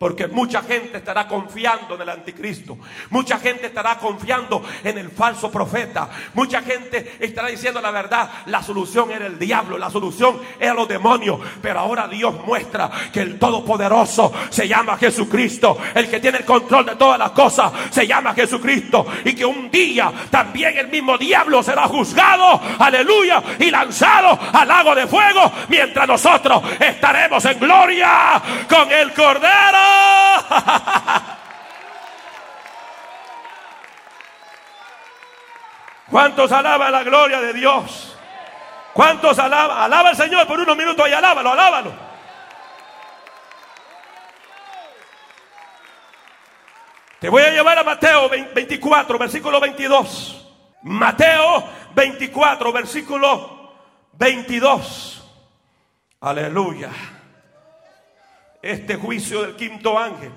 [0.00, 2.78] Porque mucha gente estará confiando en el anticristo.
[3.10, 6.08] Mucha gente estará confiando en el falso profeta.
[6.32, 8.30] Mucha gente estará diciendo la verdad.
[8.46, 9.76] La solución era el diablo.
[9.76, 11.38] La solución era los demonios.
[11.60, 15.76] Pero ahora Dios muestra que el Todopoderoso se llama Jesucristo.
[15.94, 19.06] El que tiene el control de todas las cosas se llama Jesucristo.
[19.26, 22.58] Y que un día también el mismo diablo será juzgado.
[22.78, 23.42] Aleluya.
[23.58, 25.52] Y lanzado al lago de fuego.
[25.68, 29.89] Mientras nosotros estaremos en gloria con el Cordero.
[36.10, 38.16] ¿Cuántos alaban la gloria de Dios?
[38.92, 39.82] ¿Cuántos alaban?
[39.82, 41.92] Alaba al Señor por unos minutos y alábalo, alábalo.
[47.20, 50.48] Te voy a llevar a Mateo 24, versículo 22.
[50.82, 53.74] Mateo 24, versículo
[54.14, 55.22] 22.
[56.22, 56.90] Aleluya
[58.62, 60.32] este juicio del quinto ángel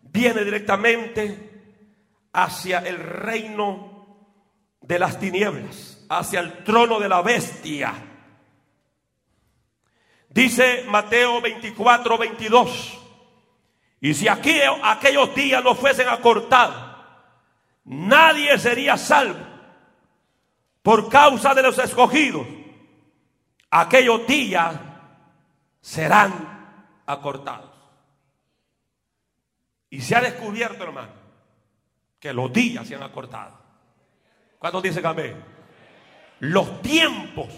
[0.00, 1.50] viene directamente
[2.32, 3.92] hacia el reino
[4.80, 7.94] de las tinieblas, hacia el trono de la bestia.
[10.28, 12.98] Dice Mateo 24, 22.
[14.00, 16.96] Y si aquí, aquellos días no fuesen acortados,
[17.84, 19.52] nadie sería salvo
[20.82, 22.46] por causa de los escogidos.
[23.70, 24.74] Aquellos días
[25.80, 26.51] serán
[27.06, 27.70] acortados.
[29.90, 31.12] Y se ha descubierto, hermano,
[32.18, 33.58] que los días se han acortado.
[34.58, 35.44] ¿Cuántos dicen amén?
[36.40, 37.48] Los tiempos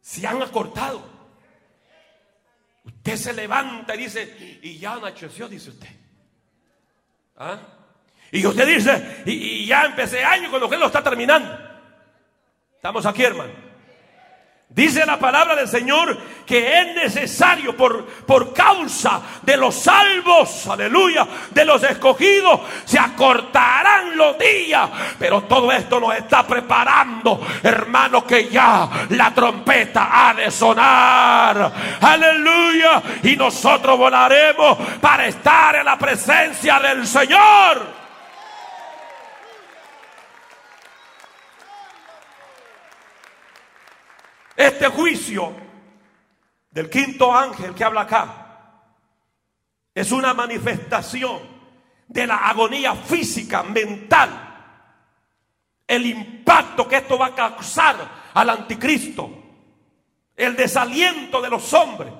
[0.00, 1.02] se han acortado.
[2.84, 5.88] Usted se levanta y dice, y ya anocheció, dice usted.
[7.36, 7.58] ¿Ah?
[8.32, 11.56] Y usted dice, y, y, ya empecé año con lo que lo está terminando.
[12.74, 13.65] Estamos aquí, hermano.
[14.76, 21.26] Dice la palabra del Señor que es necesario por, por causa de los salvos, aleluya,
[21.50, 24.86] de los escogidos, se acortarán los días.
[25.18, 31.72] Pero todo esto nos está preparando, hermano, que ya la trompeta ha de sonar.
[32.02, 33.02] Aleluya.
[33.22, 37.95] Y nosotros volaremos para estar en la presencia del Señor.
[44.56, 45.54] Este juicio
[46.70, 48.46] del quinto ángel que habla acá
[49.94, 51.40] es una manifestación
[52.08, 54.30] de la agonía física, mental,
[55.86, 57.96] el impacto que esto va a causar
[58.32, 59.30] al anticristo,
[60.36, 62.12] el desaliento de los hombres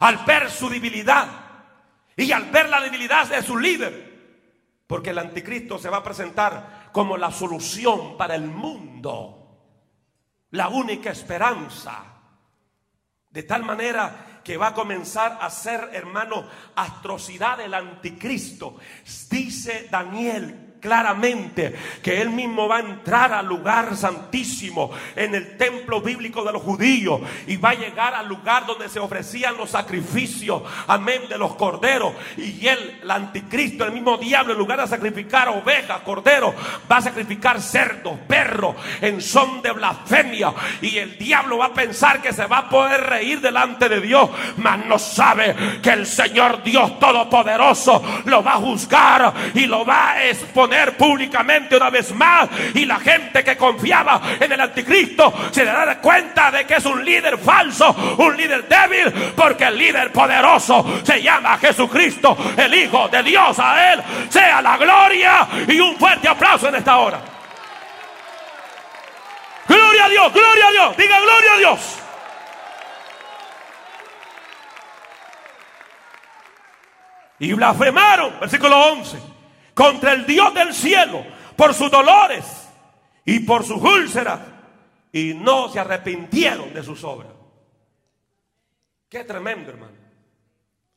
[0.00, 1.26] al ver su debilidad
[2.16, 4.10] y al ver la debilidad de su líder,
[4.86, 9.39] porque el anticristo se va a presentar como la solución para el mundo
[10.50, 12.04] la única esperanza.
[13.28, 18.76] De tal manera que va a comenzar a ser, hermano, atrocidad del anticristo.
[19.30, 26.00] Dice Daniel claramente que él mismo va a entrar al lugar santísimo en el templo
[26.00, 30.62] bíblico de los judíos y va a llegar al lugar donde se ofrecían los sacrificios,
[30.86, 32.14] amén, de los corderos.
[32.36, 36.54] Y él, el anticristo, el mismo diablo, en lugar de sacrificar ovejas, corderos,
[36.90, 40.52] va a sacrificar cerdos, perros, en son de blasfemia.
[40.80, 44.30] Y el diablo va a pensar que se va a poder reír delante de Dios,
[44.56, 50.12] mas no sabe que el Señor Dios Todopoderoso lo va a juzgar y lo va
[50.12, 55.64] a exponer públicamente una vez más y la gente que confiaba en el anticristo se
[55.64, 60.12] le da cuenta de que es un líder falso, un líder débil, porque el líder
[60.12, 63.58] poderoso se llama Jesucristo, el Hijo de Dios.
[63.58, 67.20] A Él sea la gloria y un fuerte aplauso en esta hora.
[69.66, 71.96] Gloria a Dios, gloria a Dios, diga gloria a Dios.
[77.38, 79.29] Y blasfemaron, versículo 11
[79.80, 81.24] contra el Dios del cielo
[81.56, 82.44] por sus dolores
[83.24, 84.38] y por sus úlceras
[85.10, 87.32] y no se arrepintieron de sus obras.
[89.08, 89.96] Qué tremendo, hermano.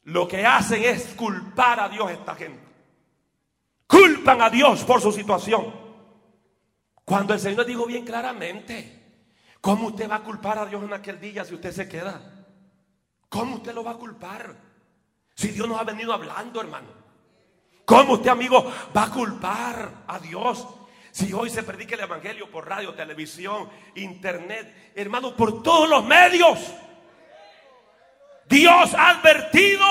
[0.04, 2.62] Lo que hacen es culpar a Dios esta gente.
[3.88, 5.74] Culpan a Dios por su situación.
[7.06, 9.22] Cuando el Señor dijo bien claramente,
[9.62, 12.20] ¿cómo usted va a culpar a Dios en aquel día si usted se queda?
[13.30, 14.58] ¿Cómo usted lo va a culpar?
[15.36, 17.03] Si Dios nos ha venido hablando, hermano.
[17.86, 20.66] ¿Cómo usted, amigo, va a culpar a Dios?
[21.12, 26.60] Si hoy se predica el Evangelio por radio, televisión, internet, hermano, por todos los medios.
[28.46, 29.86] Dios ha advertido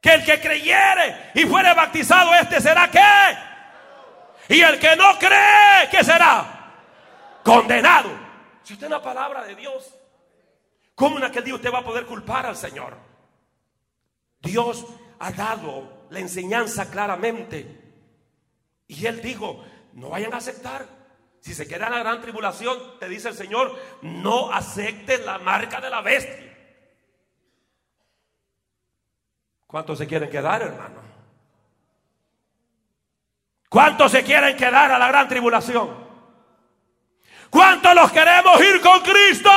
[0.00, 4.54] que el que creyere y fuere bautizado, este será qué?
[4.54, 6.72] Y el que no cree, ¿qué será?
[7.44, 8.10] Condenado.
[8.62, 9.94] Si usted es una palabra de Dios,
[10.94, 12.96] ¿cómo en aquel día usted va a poder culpar al Señor?
[14.40, 14.84] Dios
[15.22, 17.80] ha dado la enseñanza claramente.
[18.88, 20.84] Y él dijo, no vayan a aceptar.
[21.38, 25.80] Si se queda en la gran tribulación, te dice el Señor, no acepten la marca
[25.80, 26.52] de la bestia.
[29.64, 31.00] ¿Cuántos se quieren quedar, hermano?
[33.68, 35.88] ¿Cuántos se quieren quedar a la gran tribulación?
[37.48, 39.50] ¿Cuántos los queremos ir con Cristo?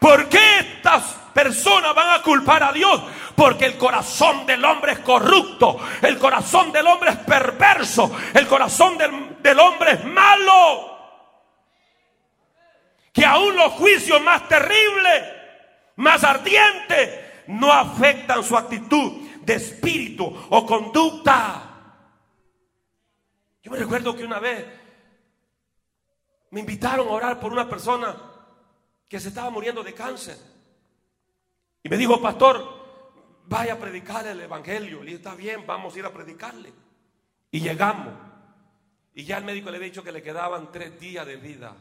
[0.00, 1.04] ¿Por qué estas
[1.34, 3.02] personas van a culpar a Dios?
[3.34, 8.96] Porque el corazón del hombre es corrupto, el corazón del hombre es perverso, el corazón
[8.96, 10.98] del, hombre es malo.
[13.12, 15.24] Que aún los juicios más terribles,
[15.96, 17.18] más ardientes,
[17.48, 21.62] no afectan su actitud de espíritu o conducta.
[23.60, 24.64] Yo me recuerdo que una vez
[26.52, 28.14] me invitaron a orar por una persona
[29.08, 30.49] que se estaba muriendo de cáncer.
[31.82, 32.80] Y me dijo, pastor,
[33.46, 35.04] vaya a predicar el Evangelio.
[35.04, 36.72] Y está bien, vamos a ir a predicarle.
[37.50, 38.14] Y llegamos.
[39.14, 41.76] Y ya el médico le había dicho que le quedaban tres días de vida.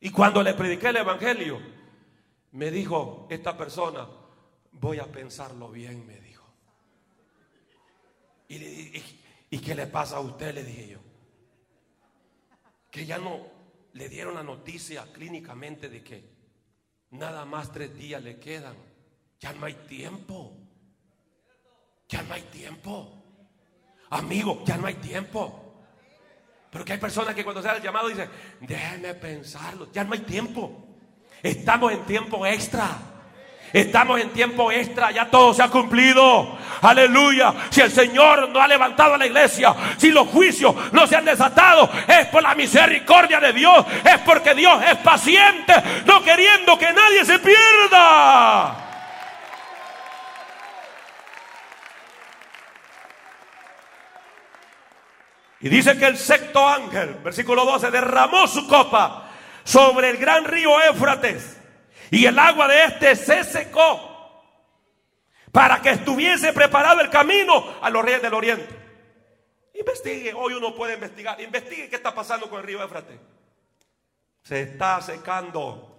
[0.00, 1.60] Y cuando le prediqué el Evangelio,
[2.52, 4.06] me dijo esta persona,
[4.72, 6.44] voy a pensarlo bien, me dijo.
[8.48, 9.02] Y,
[9.50, 10.54] ¿Y qué le pasa a usted?
[10.54, 10.98] Le dije yo.
[12.90, 13.46] Que ya no,
[13.92, 16.33] le dieron la noticia clínicamente de que
[17.14, 18.74] nada más tres días le quedan.
[19.40, 20.56] Ya no hay tiempo.
[22.08, 23.22] Ya no hay tiempo.
[24.10, 25.84] Amigo, ya no hay tiempo.
[26.70, 28.28] Pero que hay personas que cuando se da el llamado dicen,
[28.60, 29.90] déjeme pensarlo.
[29.92, 30.88] Ya no hay tiempo.
[31.42, 33.13] Estamos en tiempo extra.
[33.74, 36.56] Estamos en tiempo extra, ya todo se ha cumplido.
[36.80, 37.52] Aleluya.
[37.70, 41.24] Si el Señor no ha levantado a la iglesia, si los juicios no se han
[41.24, 43.84] desatado, es por la misericordia de Dios.
[44.04, 45.74] Es porque Dios es paciente,
[46.06, 48.76] no queriendo que nadie se pierda.
[55.58, 59.30] Y dice que el sexto ángel, versículo 12, derramó su copa
[59.64, 61.63] sobre el gran río Éufrates
[62.10, 64.14] y el agua de este se secó
[65.54, 68.84] para que estuviese preparado el camino a los reyes del oriente.
[69.78, 73.18] Investigue, hoy uno puede investigar, investigue qué está pasando con el río Éfrates.
[74.42, 75.96] Se está secando,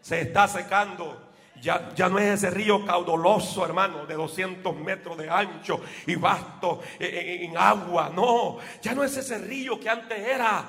[0.00, 1.30] se está secando.
[1.60, 6.82] Ya, ya, no es ese río caudaloso, hermano, de 200 metros de ancho y vasto
[6.98, 8.10] en, en agua.
[8.12, 10.64] No, ya no es ese río que antes era.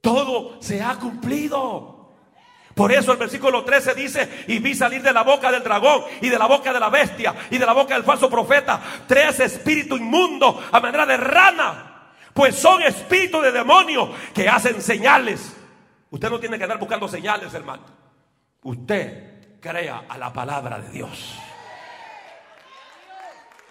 [0.00, 1.97] Todo se ha cumplido.
[2.78, 6.28] Por eso el versículo 13 dice, y vi salir de la boca del dragón y
[6.28, 9.98] de la boca de la bestia y de la boca del falso profeta tres espíritus
[9.98, 15.56] inmundos a manera de rana pues son espíritus de demonios que hacen señales.
[16.08, 17.82] Usted no tiene que andar buscando señales, hermano.
[18.62, 21.36] Usted crea a la palabra de Dios.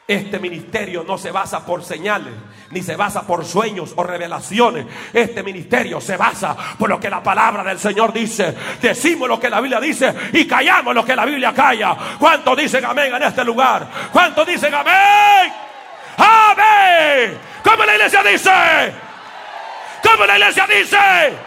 [0.07, 2.33] Este ministerio no se basa por señales,
[2.71, 4.85] ni se basa por sueños o revelaciones.
[5.11, 8.55] Este ministerio se basa por lo que la palabra del Señor dice.
[8.81, 11.97] Decimos lo que la Biblia dice y callamos lo que la Biblia calla.
[12.17, 13.85] ¿Cuántos dicen amén en este lugar?
[14.13, 15.53] ¿Cuántos dicen amén?
[16.15, 17.37] Amén.
[17.61, 18.93] ¿Cómo la iglesia dice?
[20.01, 21.46] ¿Cómo la iglesia dice?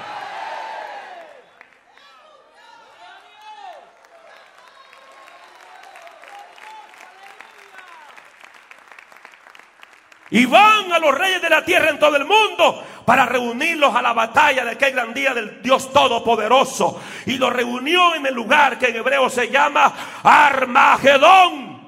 [10.31, 14.01] Y van a los reyes de la tierra en todo el mundo para reunirlos a
[14.01, 17.01] la batalla de aquel gran día del Dios Todopoderoso.
[17.26, 21.81] Y los reunió en el lugar que en hebreo se llama Armagedón.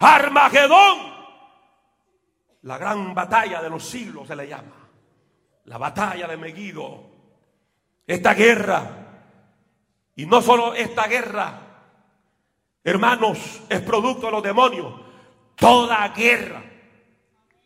[0.00, 0.98] Armagedón.
[2.62, 4.88] La gran batalla de los siglos se le llama.
[5.64, 7.10] La batalla de Megido.
[8.06, 8.82] Esta guerra.
[10.16, 11.60] Y no solo esta guerra,
[12.82, 14.94] hermanos, es producto de los demonios.
[15.54, 16.67] Toda guerra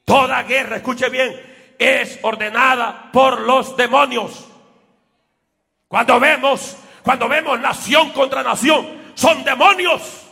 [0.05, 4.49] Toda guerra, escuche bien, es ordenada por los demonios.
[5.89, 10.23] Cuando vemos, cuando vemos nación contra nación, son demonios.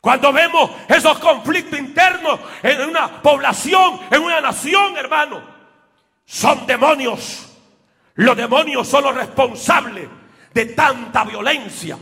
[0.00, 5.42] Cuando vemos esos conflictos internos en una población, en una nación, hermano,
[6.24, 7.48] son demonios.
[8.14, 10.08] Los demonios son los responsables
[10.52, 11.96] de tanta violencia.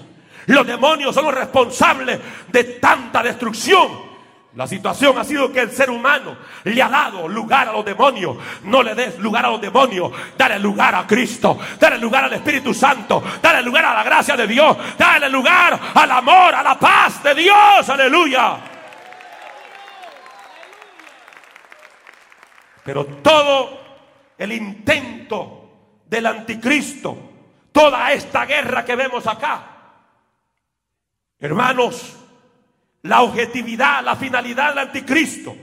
[0.46, 4.09] Los demonios son los responsables de tanta destrucción.
[4.54, 8.36] La situación ha sido que el ser humano le ha dado lugar a los demonios.
[8.64, 10.10] No le des lugar a los demonios.
[10.36, 11.56] Dale lugar a Cristo.
[11.78, 13.22] Dale lugar al Espíritu Santo.
[13.40, 14.76] Dale lugar a la gracia de Dios.
[14.98, 17.88] Dale lugar al amor, a la paz de Dios.
[17.88, 18.58] Aleluya.
[22.82, 23.80] Pero todo
[24.36, 27.16] el intento del anticristo,
[27.70, 29.62] toda esta guerra que vemos acá,
[31.38, 32.16] hermanos,
[33.02, 35.56] la objetividad, la finalidad del anticristo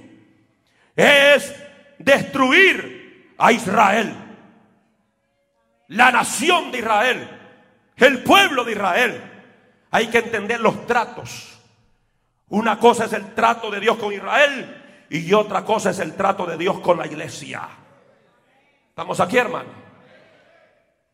[0.95, 1.53] es
[1.99, 4.13] destruir a Israel,
[5.89, 7.29] la nación de Israel,
[7.95, 9.33] el pueblo de Israel.
[9.91, 11.59] Hay que entender los tratos.
[12.49, 16.45] Una cosa es el trato de Dios con Israel y otra cosa es el trato
[16.45, 17.67] de Dios con la iglesia.
[18.89, 19.69] ¿Estamos aquí, hermano?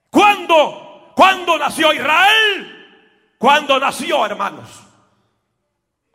[0.09, 1.11] ¿Cuándo?
[1.15, 3.36] ¿Cuándo nació Israel?
[3.38, 4.82] ¿Cuándo nació, hermanos?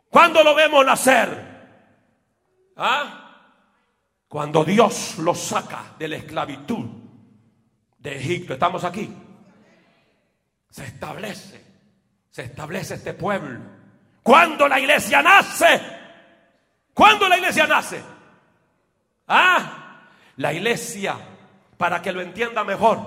[0.09, 1.49] ¿Cuándo lo vemos nacer?
[2.75, 3.25] ¿Ah?
[4.27, 6.85] Cuando Dios lo saca de la esclavitud
[7.99, 8.53] de Egipto.
[8.53, 9.13] ¿Estamos aquí?
[10.69, 11.63] Se establece,
[12.29, 13.59] se establece este pueblo.
[14.23, 15.81] ¿Cuándo la iglesia nace?
[16.93, 18.01] ¿Cuándo la iglesia nace?
[19.27, 20.05] ¿Ah?
[20.37, 21.17] La iglesia,
[21.77, 22.99] para que lo entienda mejor,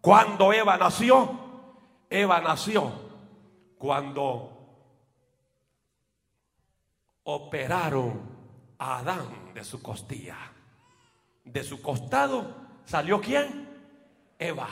[0.00, 1.38] cuando Eva nació,
[2.10, 2.92] Eva nació
[3.78, 4.51] cuando
[7.24, 8.20] operaron
[8.78, 10.36] a Adán de su costilla.
[11.44, 12.54] De su costado
[12.84, 13.68] salió quién?
[14.38, 14.68] Eva.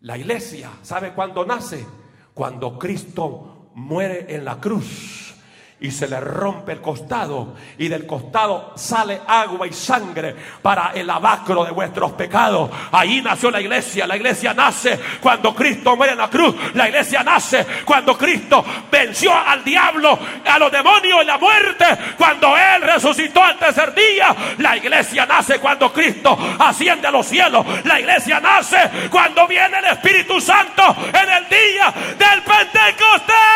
[0.00, 1.86] La iglesia, ¿sabe cuándo nace?
[2.34, 5.35] Cuando Cristo muere en la cruz
[5.78, 11.08] y se le rompe el costado y del costado sale agua y sangre para el
[11.10, 12.70] abacro de vuestros pecados.
[12.92, 14.06] Ahí nació la iglesia.
[14.06, 16.54] La iglesia nace cuando Cristo muere en la cruz.
[16.72, 21.84] La iglesia nace cuando Cristo venció al diablo, a los demonios y la muerte.
[22.16, 24.34] Cuando Él resucitó al tercer día.
[24.58, 27.66] La iglesia nace cuando Cristo asciende a los cielos.
[27.84, 28.78] La iglesia nace
[29.10, 33.55] cuando viene el Espíritu Santo en el día del Pentecostés.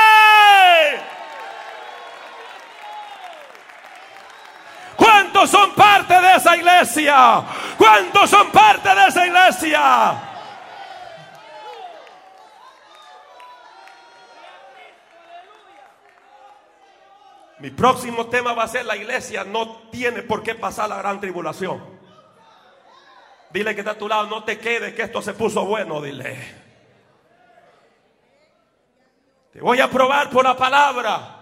[5.40, 7.44] ¿Cuántos son parte de esa iglesia?
[7.78, 10.22] ¿Cuántos son parte de esa iglesia?
[17.60, 21.18] Mi próximo tema va a ser la iglesia no tiene por qué pasar la gran
[21.18, 21.82] tribulación.
[23.48, 26.36] Dile que está a tu lado, no te quedes que esto se puso bueno, dile.
[29.54, 31.39] Te voy a probar por la palabra.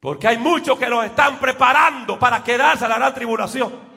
[0.00, 3.90] Porque hay muchos que los están preparando para quedarse a la gran tribulación.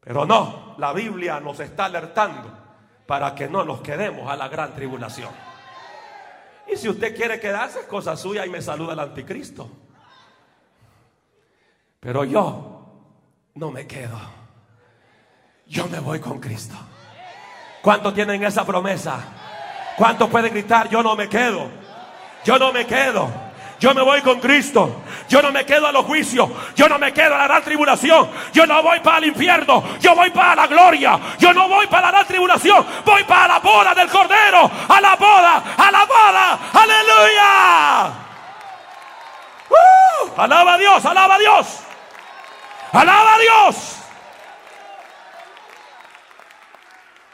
[0.00, 2.50] Pero no, la Biblia nos está alertando
[3.06, 5.30] para que no nos quedemos a la gran tribulación.
[6.66, 9.70] Y si usted quiere quedarse, es cosa suya y me saluda el anticristo.
[12.00, 12.86] Pero yo
[13.54, 14.18] no me quedo.
[15.66, 16.74] Yo me voy con Cristo.
[17.82, 19.18] ¿Cuántos tienen esa promesa?
[19.96, 21.68] ¿Cuántos pueden gritar, yo no me quedo?
[22.44, 23.45] Yo no me quedo.
[23.78, 25.02] Yo me voy con Cristo.
[25.28, 26.48] Yo no me quedo a los juicios.
[26.74, 28.30] Yo no me quedo a la gran tribulación.
[28.52, 29.84] Yo no voy para el infierno.
[30.00, 31.18] Yo voy para la gloria.
[31.38, 32.86] Yo no voy para la gran tribulación.
[33.04, 34.70] Voy para la boda del Cordero.
[34.88, 35.62] A la boda.
[35.76, 36.58] A la boda.
[36.72, 38.12] Aleluya.
[39.68, 40.40] ¡Uh!
[40.40, 41.04] alaba a Dios.
[41.04, 41.66] Alaba a Dios.
[42.92, 43.96] Alaba a Dios.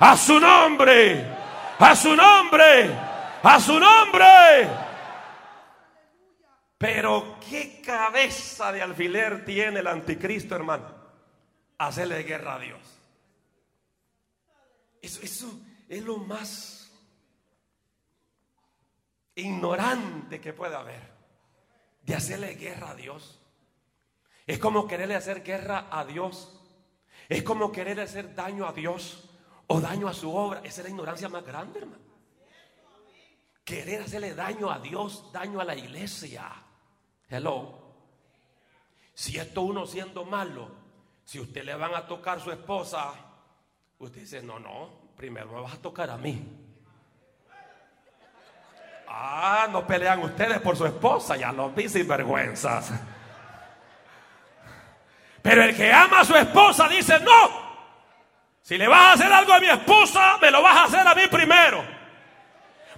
[0.01, 1.25] A su nombre.
[1.79, 2.91] A su nombre.
[3.45, 4.92] A su nombre.
[6.83, 10.93] Pero qué cabeza de alfiler tiene el anticristo, hermano.
[11.79, 12.81] Hacerle guerra a Dios.
[15.01, 16.91] Eso, eso es lo más
[19.37, 21.13] ignorante que puede haber.
[22.03, 23.41] De hacerle guerra a Dios.
[24.45, 26.61] Es como quererle hacer guerra a Dios.
[27.29, 29.31] Es como quererle hacer daño a Dios
[29.69, 30.63] o daño a su obra.
[30.65, 32.03] Esa es la ignorancia más grande, hermano.
[33.65, 36.62] Querer hacerle daño a Dios, daño a la iglesia.
[37.33, 37.79] Hello.
[39.15, 40.71] Si esto uno siendo malo,
[41.25, 43.11] si usted le van a tocar su esposa,
[43.99, 46.47] usted dice, no, no, primero me vas a tocar a mí.
[49.09, 52.93] Ah, no pelean ustedes por su esposa, ya los vi sin vergüenzas.
[55.41, 57.63] Pero el que ama a su esposa dice, no,
[58.61, 61.15] si le vas a hacer algo a mi esposa, me lo vas a hacer a
[61.15, 62.02] mí primero.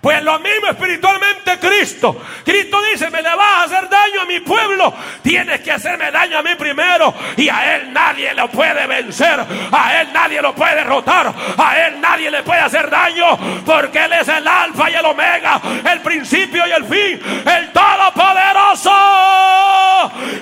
[0.05, 2.21] Pues lo mismo espiritualmente Cristo.
[2.45, 4.93] Cristo dice, me le vas a hacer daño a mi pueblo.
[5.23, 7.15] Tienes que hacerme daño a mí primero.
[7.39, 9.43] Y a él nadie lo puede vencer.
[9.73, 11.33] A él nadie lo puede derrotar.
[11.57, 13.39] A él nadie le puede hacer daño.
[13.65, 15.59] Porque él es el alfa y el omega.
[15.91, 17.43] El principio y el fin.
[17.51, 18.93] El todopoderoso.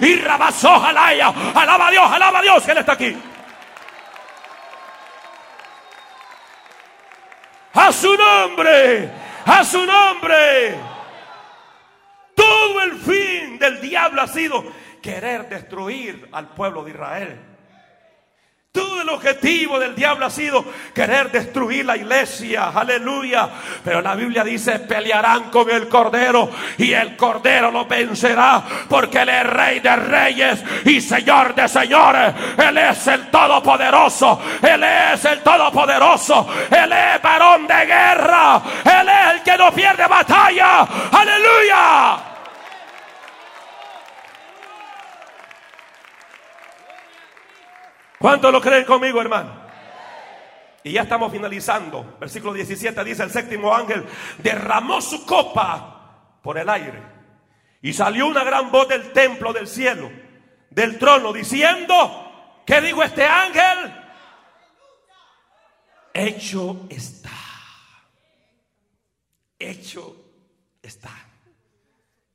[0.01, 1.33] Y rabazó Jalaya.
[1.55, 2.67] Alaba a Dios, alaba a Dios.
[2.67, 3.17] Él está aquí.
[7.75, 10.75] A su nombre a su nombre.
[12.35, 14.65] Todo el fin del diablo ha sido
[15.01, 17.52] querer destruir al pueblo de Israel.
[18.73, 20.65] Todo el objetivo del diablo ha sido
[20.95, 22.71] querer destruir la iglesia.
[22.71, 23.47] Aleluya.
[23.85, 26.49] Pero la Biblia dice, pelearán con el Cordero
[26.79, 32.33] y el Cordero lo vencerá porque Él es Rey de Reyes y Señor de Señores.
[32.57, 34.41] Él es el Todopoderoso.
[34.63, 36.49] Él es el Todopoderoso.
[36.71, 38.63] Él es varón de guerra.
[38.87, 40.89] Él es el que no pierde batalla.
[41.13, 42.32] Aleluya.
[48.23, 49.53] ¿Cuántos lo creen conmigo, hermano?
[50.85, 52.17] Y ya estamos finalizando.
[52.21, 54.07] Versículo 17 dice, el séptimo ángel
[54.39, 57.03] derramó su copa por el aire.
[57.83, 60.09] Y salió una gran voz del templo del cielo,
[60.71, 63.93] del trono, diciendo, ¿qué dijo este ángel?
[66.15, 67.31] Hecho está.
[69.59, 70.17] Hecho
[70.81, 71.11] está.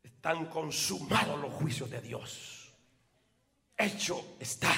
[0.04, 2.74] Están consumados los juicios de Dios.
[3.78, 4.74] Hecho está.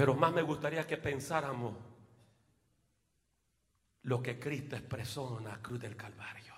[0.00, 1.74] Pero más me gustaría que pensáramos
[4.04, 6.54] lo que Cristo expresó en la cruz del Calvario.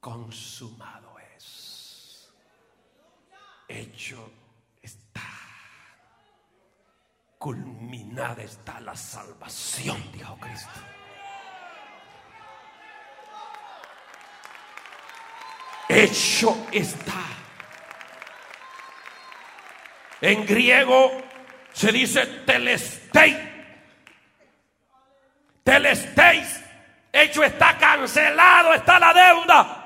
[0.00, 2.32] Consumado es.
[3.68, 4.28] Hecho
[4.82, 5.22] está.
[7.38, 10.80] Culminada está la salvación, dijo Cristo.
[15.88, 17.24] Hecho está.
[20.20, 21.35] En griego
[21.76, 23.36] se dice telestei.
[25.62, 26.62] Telesteis.
[27.12, 29.82] Hecho está cancelado, está la deuda.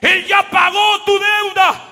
[0.00, 1.89] Él ya pagó tu deuda.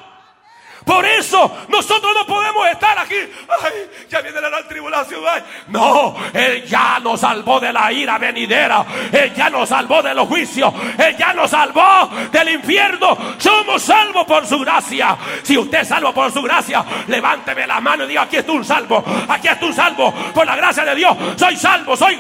[0.89, 3.14] Por eso nosotros no podemos estar aquí.
[3.62, 5.22] Ay, ya viene la gran tribulación.
[5.66, 8.86] No, Él ya nos salvó de la ira venidera.
[9.12, 10.72] Él ya nos salvó de los juicios.
[10.97, 13.18] Él ya nos salvó del infierno.
[13.36, 15.14] Somos salvos por su gracia.
[15.43, 18.64] Si usted es salvo por su gracia, levánteme la mano y diga: Aquí está un
[18.64, 19.05] salvo.
[19.28, 20.11] Aquí está un salvo.
[20.32, 21.99] Por la gracia de Dios, soy salvo.
[21.99, 22.18] Soy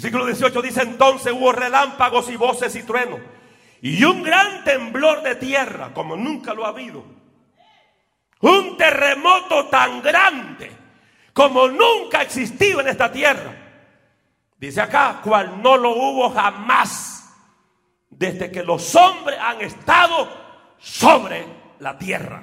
[0.00, 3.20] Versículo 18 dice entonces hubo relámpagos y voces y truenos
[3.82, 7.04] y un gran temblor de tierra como nunca lo ha habido.
[8.40, 10.72] Un terremoto tan grande
[11.34, 13.54] como nunca ha existido en esta tierra.
[14.56, 17.34] Dice acá, cual no lo hubo jamás
[18.08, 20.30] desde que los hombres han estado
[20.78, 21.44] sobre
[21.78, 22.42] la tierra.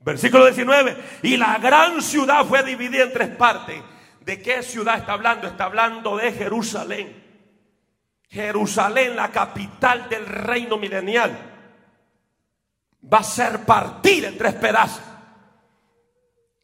[0.00, 3.82] Versículo 19, y la gran ciudad fue dividida en tres partes
[4.24, 5.46] ¿De qué ciudad está hablando?
[5.46, 7.22] Está hablando de Jerusalén.
[8.30, 11.50] Jerusalén, la capital del reino milenial.
[13.12, 15.02] va a ser partir en tres pedazos.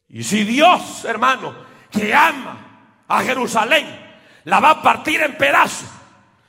[0.09, 1.53] Y si Dios, hermano,
[1.91, 3.85] que ama a Jerusalén,
[4.45, 5.87] la va a partir en pedazos.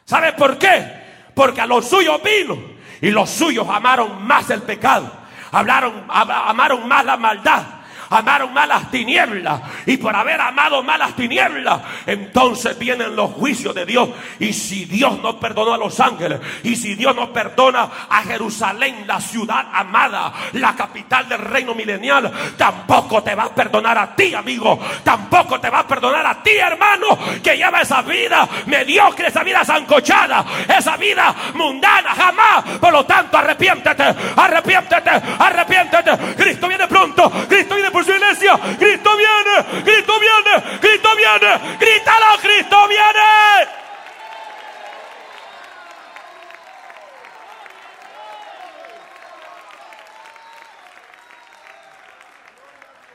[0.07, 1.31] ¿Sabe por qué?
[1.35, 2.57] Porque a los suyos vino
[3.03, 5.13] y los suyos amaron más el pecado,
[5.53, 7.82] hablaron, amaron más la maldad
[8.13, 9.61] amaron malas tinieblas.
[9.87, 14.11] Y por haber amado malas tinieblas, entonces vienen los juicios de Dios.
[14.39, 19.07] Y si Dios no perdonó a los ángeles, y si Dios no perdona a Jerusalén,
[19.07, 24.35] la ciudad amada, la capital del reino milenial, tampoco te va a perdonar a ti,
[24.35, 24.79] amigo.
[25.03, 29.65] Tampoco te va a perdonar a ti, hermano, que lleva esa vida mediocre, esa vida
[29.65, 32.79] zancochada, esa vida mundana, jamás.
[32.79, 34.05] Por lo tanto, arrepiéntete,
[34.37, 36.35] arrepiéntete, arrepiéntete.
[36.37, 38.59] Cristo viene pronto, Cristo viene pronto su iglesia.
[38.79, 41.77] Cristo viene, Cristo viene, Cristo viene.
[41.79, 43.83] Grítalo, Cristo viene.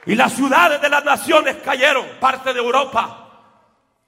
[0.07, 3.27] Y las ciudades de las naciones cayeron, parte de Europa.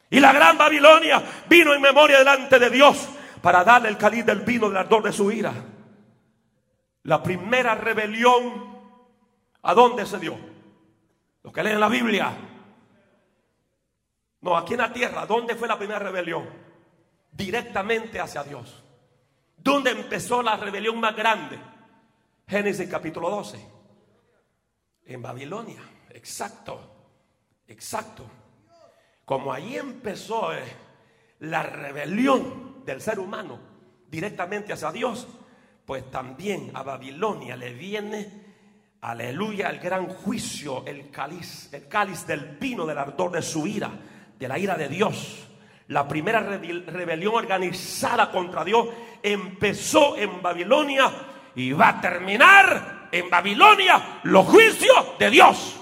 [0.10, 3.10] Y la gran Babilonia vino en memoria delante de Dios
[3.42, 5.54] para darle el cáliz del vino del ardor de su ira.
[7.04, 8.78] La primera rebelión,
[9.62, 10.38] ¿a dónde se dio?
[11.50, 12.32] Los que leen la Biblia.
[14.42, 16.48] No, aquí en la tierra, ¿dónde fue la primera rebelión?
[17.32, 18.84] Directamente hacia Dios.
[19.58, 21.60] ¿Dónde empezó la rebelión más grande?
[22.48, 23.68] Génesis capítulo 12.
[25.06, 25.82] En Babilonia.
[26.12, 26.82] Exacto.
[27.68, 28.26] Exacto.
[29.26, 30.62] Como ahí empezó eh,
[31.40, 33.60] la rebelión del ser humano
[34.08, 35.28] directamente hacia Dios,
[35.84, 38.49] pues también a Babilonia le viene
[39.02, 43.92] aleluya, el gran juicio, el cáliz, el cáliz del vino del ardor de su ira,
[44.38, 45.48] de la ira de Dios.
[45.88, 48.90] La primera rebelión organizada contra Dios
[49.24, 51.12] empezó en Babilonia
[51.56, 55.76] y va a terminar en Babilonia los juicios de Dios.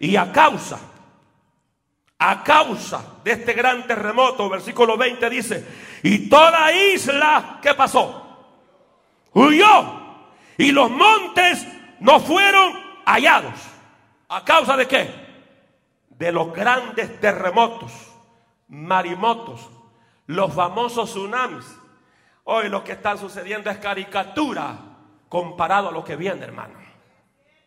[0.00, 0.78] Y a causa,
[2.18, 5.66] a causa de este gran terremoto, versículo 20 dice,
[6.02, 8.27] y toda isla, ¿qué pasó?
[9.32, 9.98] Huyó
[10.56, 11.66] y los montes
[12.00, 12.72] no fueron
[13.04, 13.60] hallados.
[14.28, 15.10] ¿A causa de qué?
[16.10, 17.92] De los grandes terremotos,
[18.68, 19.68] marimotos,
[20.26, 21.64] los famosos tsunamis.
[22.44, 24.76] Hoy lo que está sucediendo es caricatura
[25.28, 26.74] comparado a lo que viene, hermano.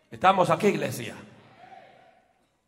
[0.09, 1.15] Estamos aquí, iglesia.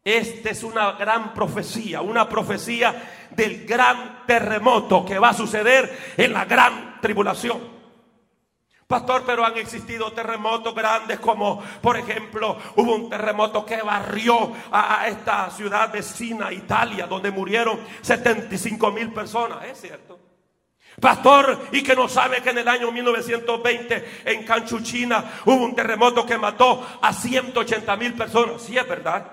[0.03, 6.33] Esta es una gran profecía, una profecía del gran terremoto que va a suceder en
[6.33, 7.72] la gran tribulación.
[8.93, 15.07] Pastor, pero han existido terremotos grandes como, por ejemplo, hubo un terremoto que barrió a,
[15.07, 19.65] esta ciudad vecina, Italia, donde murieron 75 mil personas.
[19.65, 20.19] Es cierto.
[21.01, 26.23] Pastor, y que no sabe que en el año 1920 en Canchuchina hubo un terremoto
[26.23, 28.61] que mató a 180 mil personas.
[28.61, 29.25] Sí, es verdad.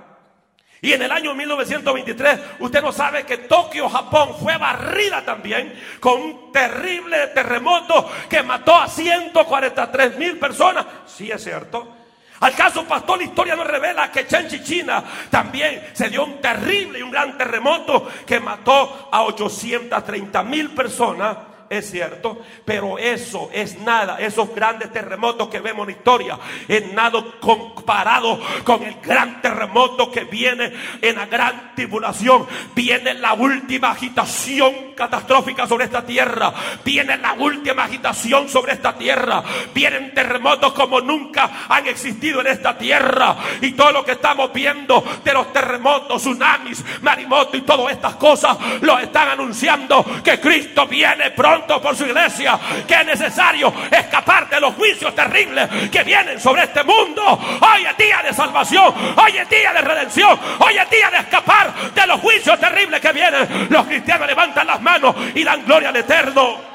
[0.83, 6.21] Y en el año 1923, usted no sabe que Tokio, Japón, fue barrida también con
[6.21, 10.87] un terrible terremoto que mató a 143 mil personas.
[11.07, 11.97] Sí, es cierto.
[12.41, 17.03] Al caso, pastor, la historia nos revela que China también se dio un terrible y
[17.03, 21.37] un gran terremoto que mató a 830 mil personas
[21.71, 27.25] es cierto, pero eso es nada, esos grandes terremotos que vemos en historia, es nada
[27.39, 32.45] comparado con el gran terremoto que viene en la gran tribulación.
[32.75, 36.53] Viene la última agitación catastrófica sobre esta tierra,
[36.85, 42.77] viene la última agitación sobre esta tierra, vienen terremotos como nunca han existido en esta
[42.77, 43.37] tierra.
[43.61, 48.59] Y todo lo que estamos viendo de los terremotos, tsunamis, marimotos y todas estas cosas
[48.81, 54.61] lo están anunciando que Cristo viene pronto por su iglesia que es necesario escapar de
[54.61, 57.23] los juicios terribles que vienen sobre este mundo.
[57.23, 61.73] Hoy es día de salvación, hoy es día de redención, hoy es día de escapar
[61.93, 63.69] de los juicios terribles que vienen.
[63.71, 66.71] Los cristianos levantan las manos y dan gloria al Eterno.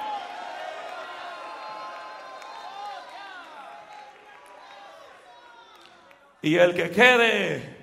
[6.41, 7.75] Y el que quede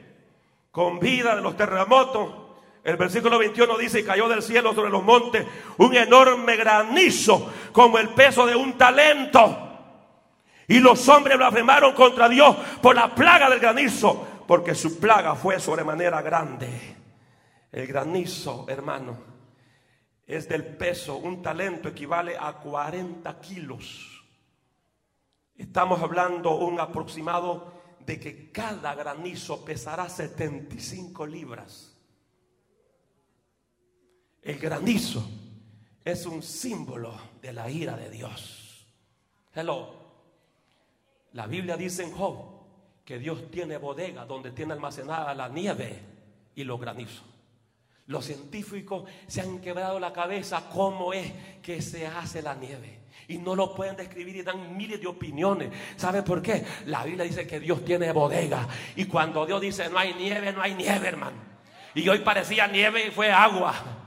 [0.71, 2.42] con vida de los terremotos
[2.85, 5.47] el versículo 21 dice, cayó del cielo sobre los montes
[5.79, 9.69] un enorme granizo como el peso de un talento.
[10.67, 15.61] Y los hombres blasfemaron contra Dios por la plaga del granizo, porque su plaga fue
[15.61, 16.97] sobremanera grande.
[17.71, 19.17] El granizo, hermano,
[20.27, 24.25] es del peso, un talento equivale a 40 kilos.
[25.57, 31.92] Estamos hablando un aproximado de que cada granizo pesará 75 libras.
[34.43, 35.25] El granizo
[36.05, 38.87] es un símbolo de la ira de Dios.
[39.55, 39.95] Hello.
[41.33, 42.45] La Biblia dice en Job
[43.05, 46.01] que Dios tiene bodega donde tiene almacenada la nieve
[46.57, 47.25] y los granizos.
[48.07, 51.33] Los científicos se han quebrado la cabeza cómo es
[51.63, 53.03] que se hace la nieve.
[53.29, 55.73] Y no lo pueden describir y dan miles de opiniones.
[55.97, 56.65] ¿Sabe por qué?
[56.87, 58.67] La Biblia dice que Dios tiene bodega.
[58.97, 61.37] Y cuando Dios dice no hay nieve, no hay nieve, hermano.
[61.95, 64.03] Y hoy parecía nieve y fue agua.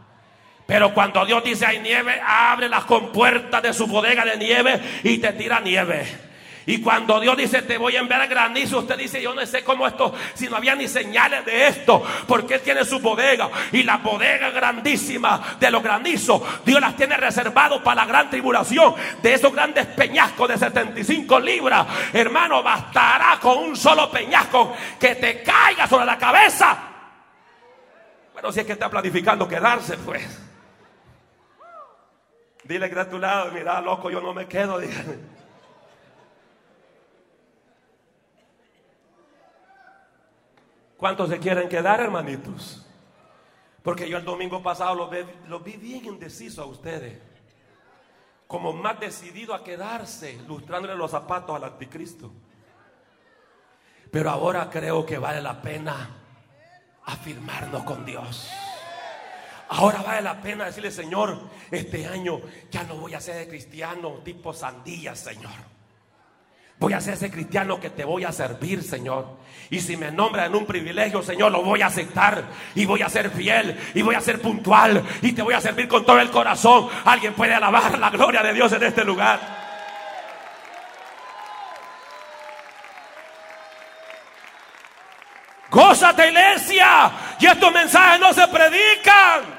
[0.66, 5.20] Pero cuando Dios dice hay nieve, abre las compuertas de su bodega de nieve y
[5.20, 6.26] te tira nieve.
[6.68, 9.86] Y cuando Dios dice te voy a enviar granizo, usted dice yo no sé cómo
[9.86, 13.98] esto, si no había ni señales de esto, porque Él tiene su bodega y la
[13.98, 19.54] bodega grandísima de los granizos, Dios las tiene reservado para la gran tribulación de esos
[19.54, 21.86] grandes peñascos de 75 libras.
[22.12, 26.78] Hermano, bastará con un solo peñasco que te caiga sobre la cabeza.
[28.34, 30.45] Bueno, si es que está planificando quedarse, pues.
[32.66, 34.80] Dile que a tu lado, mira, loco, yo no me quedo.
[34.80, 35.36] Dígame.
[40.98, 42.84] ¿Cuántos se quieren quedar, hermanitos?
[43.84, 47.22] Porque yo el domingo pasado lo vi, bien indeciso a ustedes.
[48.48, 52.32] Como más decidido a quedarse, lustrándole los zapatos al anticristo.
[54.10, 56.10] Pero ahora creo que vale la pena
[57.06, 58.50] afirmarnos con Dios.
[59.70, 61.40] Ahora vale la pena decirle, Señor,
[61.72, 62.40] este año
[62.70, 65.76] ya no voy a ser de cristiano tipo sandía, Señor.
[66.78, 69.38] Voy a ser ese cristiano que te voy a servir, Señor.
[69.70, 72.44] Y si me nombra en un privilegio, Señor, lo voy a aceptar.
[72.76, 73.80] Y voy a ser fiel.
[73.94, 75.02] Y voy a ser puntual.
[75.22, 76.90] Y te voy a servir con todo el corazón.
[77.06, 79.40] Alguien puede alabar la gloria de Dios en este lugar.
[85.72, 87.12] Gózate, iglesia.
[87.40, 89.55] Y estos mensajes no se predican.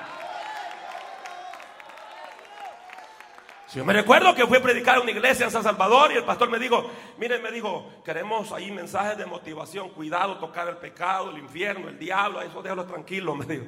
[3.74, 6.24] Yo me recuerdo que fui a predicar a una iglesia en San Salvador y el
[6.24, 6.88] pastor me dijo,
[7.18, 11.98] miren, me dijo, queremos ahí mensajes de motivación, cuidado, tocar el pecado, el infierno, el
[11.98, 13.64] diablo, eso déjalo tranquilo, me dijo.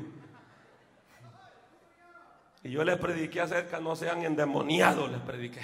[2.63, 5.61] Y yo les prediqué acerca, no sean endemoniados, les prediqué.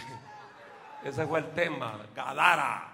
[1.04, 2.90] Ese fue el tema, Gadara.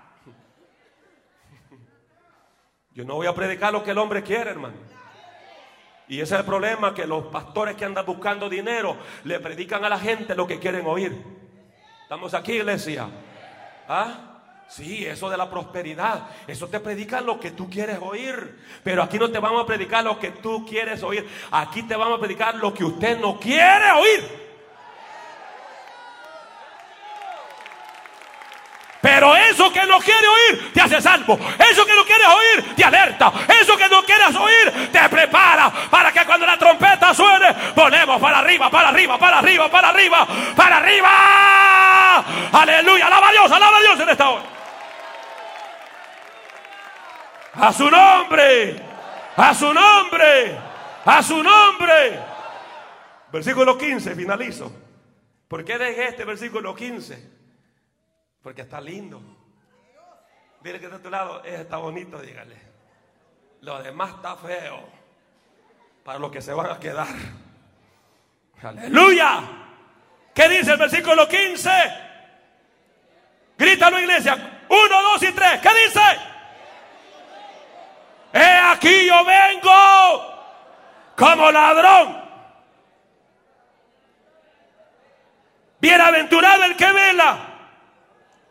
[2.92, 4.99] Yo no voy a predicar lo que el hombre quiere, hermano.
[6.10, 9.88] Y ese es el problema, que los pastores que andan buscando dinero le predican a
[9.88, 11.16] la gente lo que quieren oír.
[12.02, 13.08] ¿Estamos aquí, iglesia?
[13.88, 14.64] ¿Ah?
[14.68, 18.58] Sí, eso de la prosperidad, eso te predica lo que tú quieres oír.
[18.82, 21.28] Pero aquí no te vamos a predicar lo que tú quieres oír.
[21.52, 24.39] Aquí te vamos a predicar lo que usted no quiere oír.
[29.00, 31.38] Pero eso que no quiere oír te hace salvo.
[31.58, 33.32] Eso que no quieres oír te alerta.
[33.60, 38.40] Eso que no quieres oír te prepara para que cuando la trompeta suene, ponemos para
[38.40, 42.24] arriba, para arriba, para arriba, para arriba, para arriba.
[42.52, 43.06] Aleluya.
[43.06, 44.44] Alaba a Dios, alaba a Dios en esta hora.
[47.54, 48.82] A su nombre,
[49.36, 50.58] a su nombre,
[51.06, 52.20] a su nombre.
[53.32, 54.72] Versículo 15, finalizo.
[55.48, 57.39] ¿Por qué dejé este versículo 15?
[58.42, 59.20] Porque está lindo.
[60.62, 62.56] Mire que está a tu lado, está bonito, dígale.
[63.62, 64.88] Lo demás está feo.
[66.04, 67.08] Para los que se van a quedar.
[68.62, 69.42] Aleluya.
[70.34, 71.70] ¿Qué dice el versículo 15?
[73.58, 74.64] Grítalo, iglesia.
[74.68, 75.60] Uno, dos y tres.
[75.60, 76.00] ¿Qué dice?
[78.32, 80.34] He aquí yo vengo
[81.16, 82.20] como ladrón.
[85.80, 87.49] Bienaventurado el que vela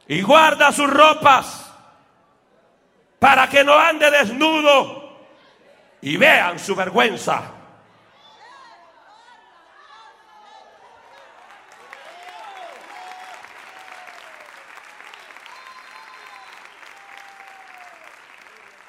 [0.09, 1.71] y guarda sus ropas
[3.19, 5.19] para que no ande desnudo
[6.01, 7.43] y vean su vergüenza.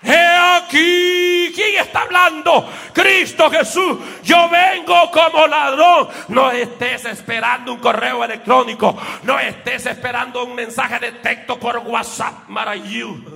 [0.02, 2.68] He aquí, ¿quién hablando?
[2.92, 6.09] Cristo Jesús, yo vengo como ladrón.
[6.28, 12.48] No estés esperando un correo electrónico, no estés esperando un mensaje de texto por WhatsApp,
[12.48, 13.29] Marayu.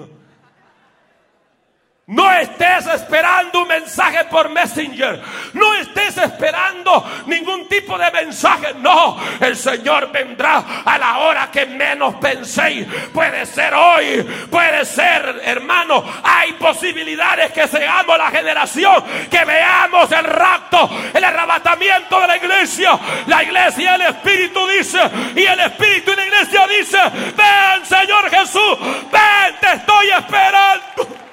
[2.06, 5.22] No estés esperando un mensaje por Messenger.
[5.54, 8.74] No estés esperando ningún tipo de mensaje.
[8.74, 12.86] No, el Señor vendrá a la hora que menos penséis.
[13.10, 16.04] Puede ser hoy, puede ser, hermano.
[16.22, 22.98] Hay posibilidades que seamos la generación que veamos el rapto, el arrebatamiento de la iglesia.
[23.28, 25.00] La iglesia, el Espíritu dice,
[25.34, 26.98] y el Espíritu y la iglesia dice:
[27.34, 28.78] Ven, Señor Jesús,
[29.10, 31.23] ven, te estoy esperando.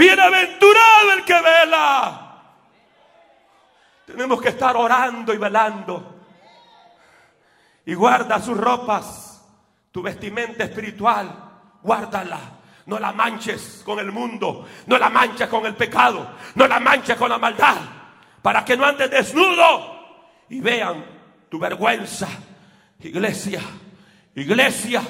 [0.00, 2.42] Bienaventurado el que vela.
[4.06, 6.16] Tenemos que estar orando y velando.
[7.84, 9.46] Y guarda sus ropas,
[9.92, 11.28] tu vestimenta espiritual,
[11.82, 12.40] guárdala.
[12.86, 17.18] No la manches con el mundo, no la manches con el pecado, no la manches
[17.18, 17.76] con la maldad,
[18.40, 20.16] para que no andes desnudo
[20.48, 21.04] y vean
[21.50, 22.26] tu vergüenza.
[23.00, 23.60] Iglesia,
[24.34, 25.02] iglesia,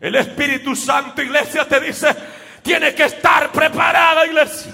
[0.00, 4.72] el Espíritu Santo, iglesia, te dice, tiene que estar preparada, iglesia.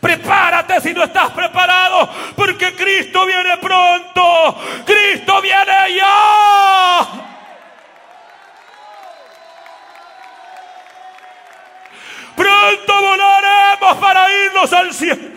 [0.00, 4.56] Prepárate si no estás preparado, porque Cristo viene pronto.
[4.86, 7.08] Cristo viene ya.
[12.36, 15.35] Pronto volaremos para irnos al cielo.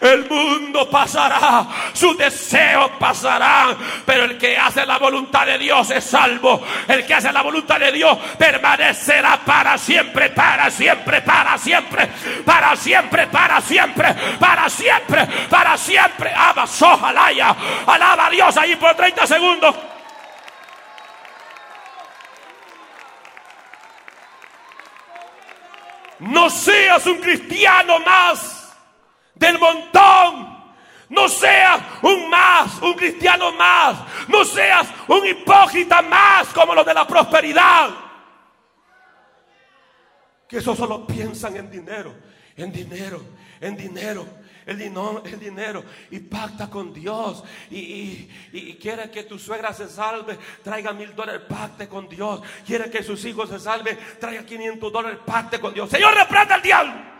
[0.00, 6.04] El mundo pasará, sus deseos pasarán, pero el que hace la voluntad de Dios es
[6.04, 6.62] salvo.
[6.86, 12.10] El que hace la voluntad de Dios permanecerá para siempre, para siempre, para siempre,
[12.44, 16.32] para siempre, para siempre, para siempre, para siempre.
[16.36, 19.74] Ama, sojalaya, alaba a Dios ahí por 30 segundos.
[26.18, 28.55] No seas un cristiano más
[29.36, 30.56] del montón.
[31.08, 33.98] No seas un más, un cristiano más.
[34.28, 37.90] No seas un hipócrita más como los de la prosperidad.
[40.48, 42.14] Que eso solo piensan en dinero,
[42.56, 43.22] en dinero,
[43.60, 44.26] en dinero.
[44.66, 48.26] El, dinero, el dinero y pacta con Dios y,
[48.82, 52.42] quiere que tu suegra se salve, traiga mil dólares, pacte con Dios.
[52.66, 55.88] Quiere que sus hijos se salven, traiga 500 dólares, pacte con Dios.
[55.88, 57.16] Señor, reprenda al diablo.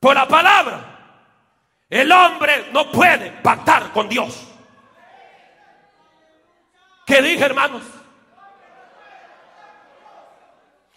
[0.00, 0.96] por la palabra.
[1.90, 4.46] El hombre no puede pactar con Dios.
[7.04, 7.82] ¿Qué dije, hermanos?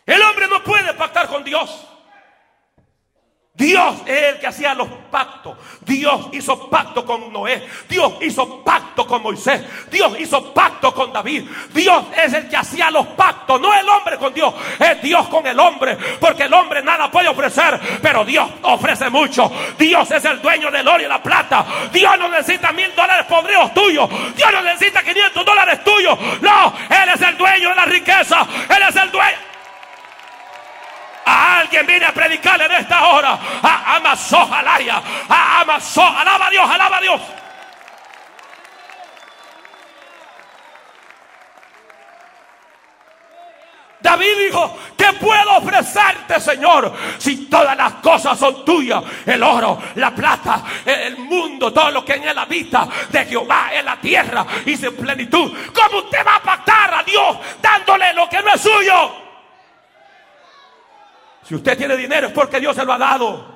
[0.06, 1.88] El hombre no puede pactar con Dios.
[3.64, 5.56] Dios es el que hacía los pactos.
[5.80, 7.66] Dios hizo pacto con Noé.
[7.88, 9.62] Dios hizo pacto con Moisés.
[9.90, 11.50] Dios hizo pacto con David.
[11.74, 13.62] Dios es el que hacía los pactos.
[13.62, 14.54] No el hombre con Dios.
[14.78, 15.98] Es Dios con el hombre.
[16.20, 17.80] Porque el hombre nada puede ofrecer.
[18.02, 19.50] Pero Dios ofrece mucho.
[19.80, 21.66] Dios es el dueño del oro y la plata.
[21.94, 24.10] Dios no necesita mil dólares podridos tuyos.
[24.36, 26.20] Dios no necesita 500 dólares tuyos.
[26.42, 28.46] No, Él es el dueño de la riqueza.
[28.70, 29.53] Él es el dueño.
[31.26, 33.40] A alguien viene a predicarle en esta hora.
[33.62, 35.02] A Amazo, alaya.
[35.30, 37.22] A Amazo, alaba a Dios, alaba a Dios.
[44.04, 46.94] David dijo, ¿qué puedo ofrecerte, Señor?
[47.18, 52.16] Si todas las cosas son tuyas, el oro, la plata, el mundo, todo lo que
[52.16, 55.54] en él habita, de Jehová en la tierra y su plenitud.
[55.74, 59.23] ¿Cómo usted va a pactar a Dios dándole lo que no es suyo?
[61.44, 63.54] Si usted tiene dinero es porque Dios se lo ha dado.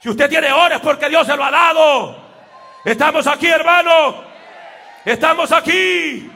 [0.00, 2.16] Si usted tiene oro es porque Dios se lo ha dado.
[2.84, 4.22] Estamos aquí, hermano.
[5.04, 6.30] Estamos aquí.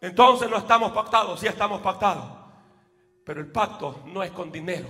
[0.00, 2.24] Entonces no estamos pactados, sí estamos pactados.
[3.24, 4.86] Pero el pacto no es con dinero.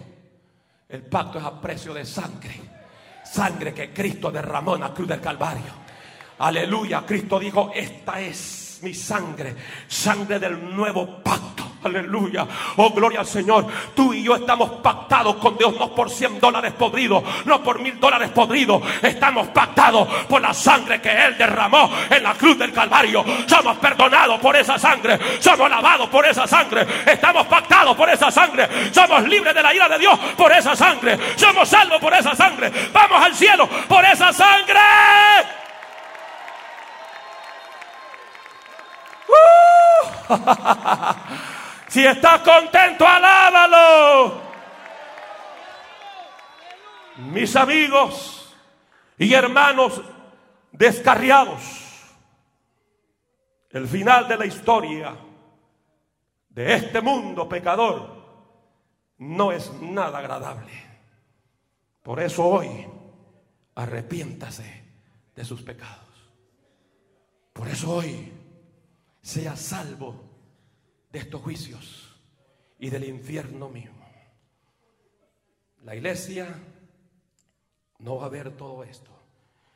[0.88, 2.60] El pacto es a precio de sangre.
[3.24, 5.72] Sangre que Cristo derramó en la cruz del Calvario.
[6.38, 7.04] Aleluya.
[7.06, 9.56] Cristo dijo, esta es mi sangre.
[9.88, 12.46] Sangre del nuevo pacto Aleluya.
[12.76, 13.66] Oh, gloria al Señor.
[13.94, 17.98] Tú y yo estamos pactados con Dios, no por 100 dólares podridos, no por mil
[17.98, 18.82] dólares podridos.
[19.02, 23.24] Estamos pactados por la sangre que Él derramó en la cruz del Calvario.
[23.46, 25.18] Somos perdonados por esa sangre.
[25.40, 26.86] Somos lavados por esa sangre.
[27.06, 28.68] Estamos pactados por esa sangre.
[28.92, 31.18] Somos libres de la ira de Dios por esa sangre.
[31.36, 32.72] Somos salvos por esa sangre.
[32.92, 34.80] Vamos al cielo por esa sangre.
[40.28, 41.46] ¡Uh!
[41.88, 44.40] Si estás contento, alábalo.
[47.18, 48.54] Mis amigos
[49.16, 50.02] y hermanos
[50.72, 51.62] descarriados,
[53.70, 55.16] el final de la historia
[56.50, 58.16] de este mundo pecador
[59.18, 60.72] no es nada agradable.
[62.02, 62.86] Por eso hoy
[63.74, 64.84] arrepiéntase
[65.34, 66.04] de sus pecados.
[67.52, 68.32] Por eso hoy
[69.22, 70.25] sea salvo
[71.16, 72.14] de estos juicios
[72.78, 74.06] y del infierno mismo.
[75.82, 76.46] La iglesia
[78.00, 79.10] no va a ver todo esto.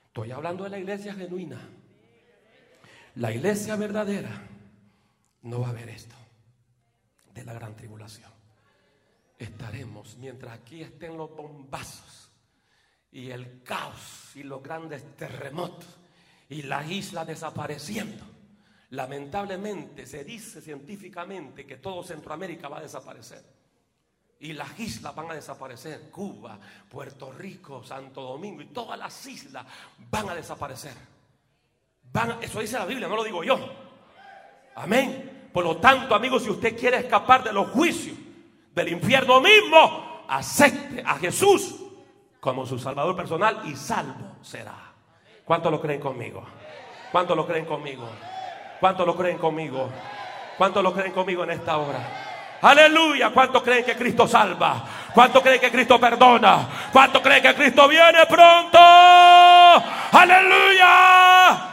[0.09, 1.59] Estoy hablando de la iglesia genuina.
[3.15, 4.47] La iglesia verdadera
[5.41, 6.15] no va a ver esto
[7.33, 8.31] de la gran tribulación.
[9.39, 12.31] Estaremos mientras aquí estén los bombazos
[13.13, 15.89] y el caos y los grandes terremotos
[16.51, 18.40] y la isla desapareciendo.
[18.91, 23.43] Lamentablemente se dice científicamente que todo Centroamérica va a desaparecer.
[24.41, 26.11] Y las islas van a desaparecer.
[26.11, 29.65] Cuba, Puerto Rico, Santo Domingo y todas las islas
[30.11, 30.95] van a desaparecer.
[32.41, 33.59] Eso dice la Biblia, no lo digo yo.
[34.75, 35.49] Amén.
[35.53, 38.17] Por lo tanto, amigos, si usted quiere escapar de los juicios
[38.75, 41.77] del infierno mismo, acepte a Jesús
[42.41, 44.93] como su Salvador personal y salvo será.
[45.45, 46.45] ¿Cuántos lo creen conmigo?
[47.13, 48.09] ¿Cuántos lo creen conmigo?
[48.81, 49.91] ¿Cuántos lo creen conmigo?
[50.57, 51.99] ¿Cuántos lo creen conmigo en esta hora?
[52.63, 53.31] Aleluya.
[53.31, 54.83] ¿Cuántos creen que Cristo salva?
[55.13, 56.67] ¿Cuántos creen que Cristo perdona?
[56.91, 58.79] ¿Cuántos creen que Cristo viene pronto?
[60.13, 61.67] Aleluya.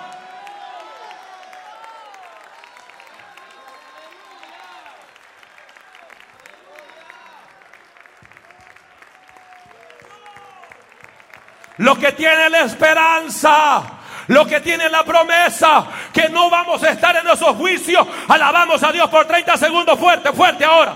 [11.77, 13.83] Los que tienen la esperanza,
[14.27, 18.91] los que tienen la promesa, que no vamos a estar en esos juicios, alabamos a
[18.91, 20.95] Dios por 30 segundos fuerte, fuerte ahora.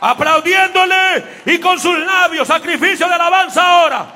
[0.00, 4.06] Aplaudiéndole y con sus labios, sacrificio de alabanza ahora.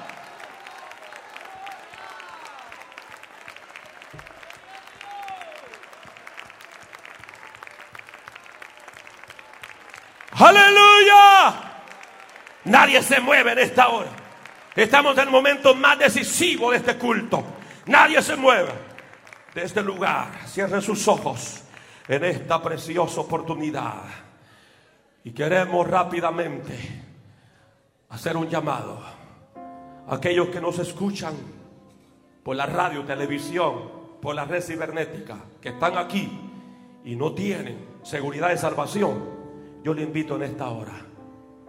[10.39, 11.55] Aleluya.
[12.65, 14.22] Nadie se mueve en esta hora.
[14.75, 17.45] Estamos en el momento más decisivo de este culto.
[17.87, 18.73] Nadie se mueve
[19.55, 20.47] de este lugar.
[20.47, 21.63] Cierre sus ojos
[22.09, 24.03] en esta preciosa oportunidad.
[25.25, 27.05] Y queremos rápidamente
[28.09, 28.99] hacer un llamado
[30.09, 31.35] a aquellos que nos escuchan
[32.43, 36.31] por la radio, televisión, por la red cibernética, que están aquí
[37.05, 39.43] y no tienen seguridad de salvación.
[39.85, 41.07] Yo le invito en esta hora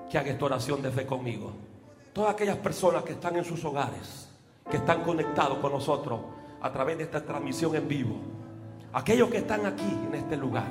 [0.09, 1.72] que haga esta oración de fe conmigo
[2.13, 4.29] todas aquellas personas que están en sus hogares,
[4.69, 6.19] que están conectados con nosotros
[6.61, 8.15] a través de esta transmisión en vivo,
[8.93, 10.67] aquellos que están aquí en este lugar,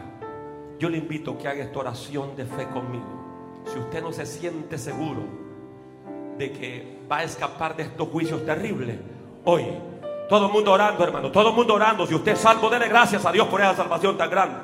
[0.78, 3.62] yo le invito a que haga esta oración de fe conmigo.
[3.66, 5.22] Si usted no se siente seguro
[6.38, 8.98] de que va a escapar de estos juicios terribles,
[9.44, 9.64] hoy,
[10.28, 13.26] todo el mundo orando, hermano, todo el mundo orando, si usted es salvo, dele gracias
[13.26, 14.56] a Dios por esa salvación tan grande.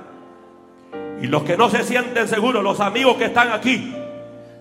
[1.20, 3.94] Y los que no se sienten seguros, los amigos que están aquí,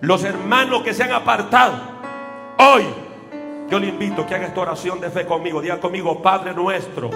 [0.00, 1.97] los hermanos que se han apartado,
[2.58, 2.84] Hoy
[3.70, 5.60] yo le invito a que haga esta oración de fe conmigo.
[5.60, 7.10] Diga conmigo, Padre nuestro.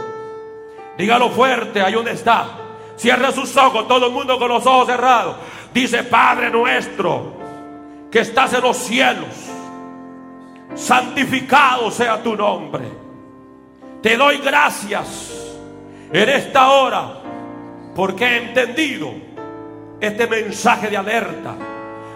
[0.97, 2.47] Dígalo fuerte, ahí donde está.
[2.97, 5.37] Cierra sus ojos, todo el mundo con los ojos cerrados.
[5.75, 7.33] Dice, Padre nuestro,
[8.11, 9.35] que estás en los cielos.
[10.75, 12.85] Santificado sea tu nombre.
[14.01, 15.59] Te doy gracias
[16.13, 17.15] en esta hora
[17.97, 19.11] porque he entendido
[20.01, 21.55] este mensaje de alerta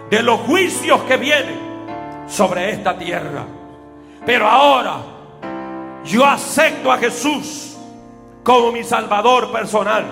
[0.09, 1.66] de los juicios que vienen
[2.27, 3.45] sobre esta tierra.
[4.25, 4.97] Pero ahora
[6.03, 7.77] yo acepto a Jesús
[8.43, 10.05] como mi Salvador personal.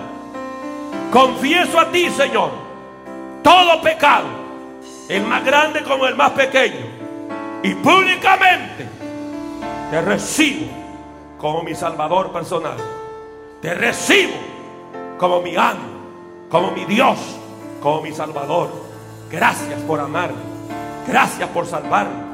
[1.12, 2.50] Confieso a ti, Señor,
[3.42, 4.26] todo pecado,
[5.08, 6.84] el más grande como el más pequeño,
[7.62, 8.88] y públicamente
[9.90, 10.66] te recibo
[11.38, 12.76] como mi Salvador personal.
[13.62, 14.34] Te recibo
[15.18, 15.80] como mi amo,
[16.50, 17.18] como mi Dios,
[17.80, 18.70] como mi Salvador.
[19.30, 20.55] Gracias por amarme.
[21.06, 22.24] Gracias por salvarme.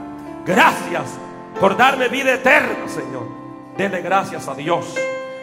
[0.47, 1.19] Gracias
[1.61, 3.29] por darme vida eterna, Señor.
[3.77, 4.95] Dele gracias a Dios.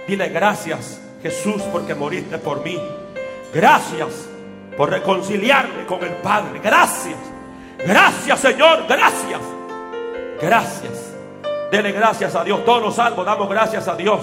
[0.08, 2.78] Dile gracias, Jesús, porque moriste por mí.
[3.54, 4.28] Gracias
[4.76, 6.60] por reconciliarme con el Padre.
[6.64, 7.18] Gracias.
[7.78, 8.86] Gracias, Señor.
[8.88, 9.42] Gracias.
[10.42, 11.14] Gracias.
[11.72, 12.66] Dele gracias a Dios.
[12.66, 14.22] Todos los salvos damos gracias a Dios.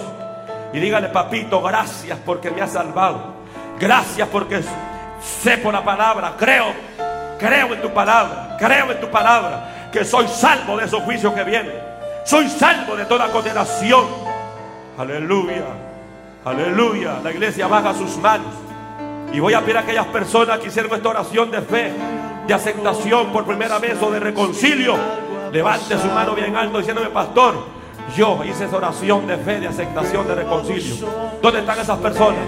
[0.73, 3.37] Y dígale, papito, gracias porque me has salvado.
[3.79, 4.61] Gracias porque
[5.21, 6.35] sé por la palabra.
[6.37, 6.67] Creo
[7.39, 11.45] Creo en tu palabra, creo en tu palabra, que soy salvo de esos juicios que
[11.45, 11.74] vienen.
[12.24, 14.05] Soy salvo de toda condenación.
[14.99, 15.64] Aleluya,
[16.45, 17.20] aleluya.
[17.22, 18.55] La iglesia baja sus manos.
[19.32, 21.93] Y voy a pedir a aquellas personas que hicieron esta oración de fe,
[22.47, 24.96] de aceptación por primera vez o de reconcilio.
[25.53, 27.54] Levante su mano bien alto diciéndome, pastor,
[28.17, 31.08] yo hice esa oración de fe, de aceptación, de reconcilio.
[31.42, 32.41] ¿Dónde están esas personas?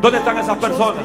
[0.00, 1.04] ¿Dónde están esas personas?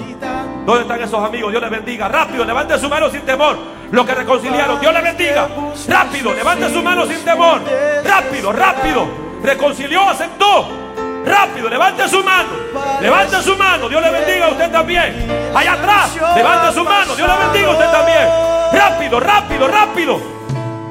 [0.66, 1.52] ¿Dónde están esos amigos?
[1.52, 2.08] Dios les bendiga.
[2.08, 3.58] Rápido, levante su mano sin temor.
[3.92, 5.48] Los que reconciliaron, Dios les bendiga.
[5.88, 7.62] Rápido, levante su mano sin temor.
[8.04, 9.08] Rápido, rápido.
[9.44, 10.70] Reconcilió, aceptó.
[11.26, 12.50] Rápido, levante su mano.
[13.02, 13.90] Levante su mano.
[13.90, 15.52] Dios le bendiga a usted también.
[15.56, 17.16] Allá atrás, levante su mano.
[17.16, 18.28] Dios le bendiga a usted también.
[18.74, 20.22] Rápido, rápido, rápido.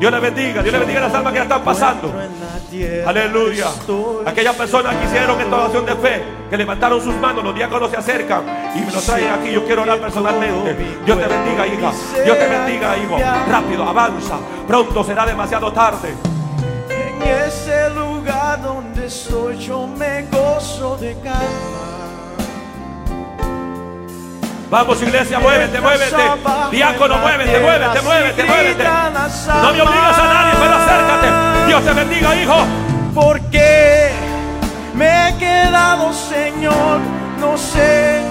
[0.01, 2.12] Dios le bendiga, Dios le bendiga las almas que ya están pasando.
[3.06, 3.66] Aleluya.
[4.24, 7.97] Aquellas personas que hicieron esta oración de fe, que levantaron sus manos, los diáconos se
[7.97, 8.42] acercan
[8.76, 9.52] y me lo traen aquí.
[9.52, 10.76] Yo quiero orar personalmente.
[11.05, 11.92] Dios te bendiga, hija.
[12.24, 13.18] Dios te bendiga, hijo.
[13.51, 14.36] Rápido, avanza.
[14.68, 16.14] Pronto será demasiado tarde.
[16.88, 21.90] En ese lugar donde estoy yo me gozo de calma.
[24.70, 26.22] Vamos iglesia, muévete, muévete.
[26.70, 28.84] Diácono, muévete, muévete, muévete, muévete.
[28.84, 31.49] No me obligas a nadie, pero acércate.
[31.70, 32.66] Dios te bendiga, hijo.
[33.14, 34.10] Porque
[34.94, 36.98] me he quedado, Señor,
[37.38, 38.22] no sé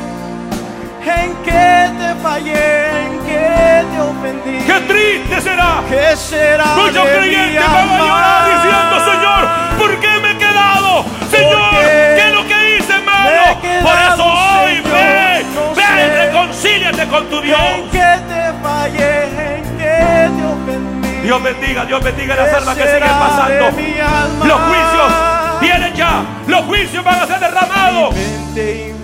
[1.05, 4.57] en qué te fallé, en qué te ofendí.
[4.65, 5.81] Qué triste será.
[5.87, 6.65] ¿Qué será?
[6.75, 9.41] Muchos creyentes van a llorar diciendo, Señor,
[9.79, 11.05] ¿por qué me he quedado?
[11.31, 13.57] Señor, ¿qué es lo que hice malo?
[13.61, 17.57] Por eso hoy Señor, ve, no ve, reconcíliate con tu Dios.
[17.57, 19.23] ¿En qué te fallé?
[19.55, 20.88] ¿En qué te ofendí?
[21.23, 23.65] Dios bendiga, Dios bendiga las ¿Qué almas que siguen pasando.
[24.45, 25.13] Los juicios
[25.61, 28.15] vienen ya, los juicios van a ser derramados.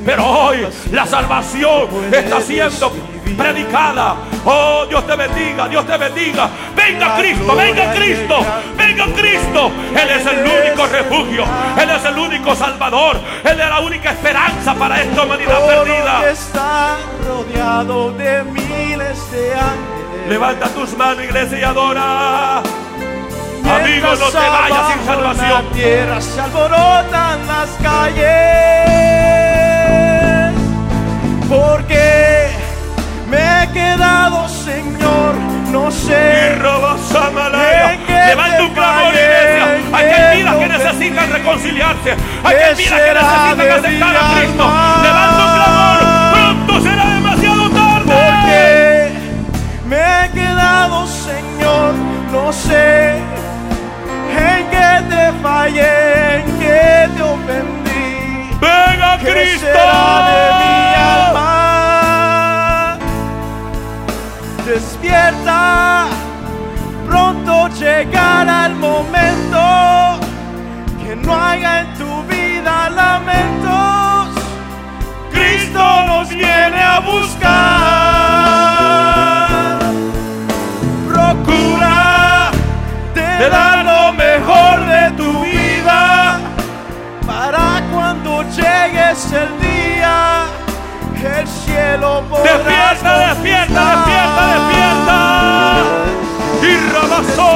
[0.05, 2.93] Pero hoy la salvación está siendo
[3.35, 4.15] predicada.
[4.45, 6.49] Oh, Dios te bendiga, Dios te bendiga.
[6.75, 8.45] Venga Cristo, venga Cristo,
[8.77, 9.71] venga Cristo.
[9.91, 11.43] Él es el único refugio,
[11.81, 16.21] Él es el único salvador, Él es la única esperanza para esta humanidad perdida.
[16.21, 16.97] que está
[17.27, 20.04] rodeado de miles de ángeles.
[20.27, 22.57] Levanta tus manos, iglesia, y adora.
[22.57, 25.49] Amigo, no te vayas sin salvación.
[25.49, 28.25] La tierra se alborotan las calles.
[31.47, 32.49] Porque
[33.29, 35.35] me he quedado, Señor,
[35.71, 36.55] no sé.
[38.27, 39.65] Levanta un clamor, iglesia.
[39.93, 42.15] Aquel que vida que necesitan reconciliarse.
[42.15, 44.63] ¿Qué Aquel vida que necesitan aceptar a Cristo.
[45.03, 45.34] Levanta
[50.85, 51.93] Señor,
[52.31, 58.49] no sé en qué te fallé, en qué te ofendí.
[58.61, 59.67] Venga ¿Qué Cristo.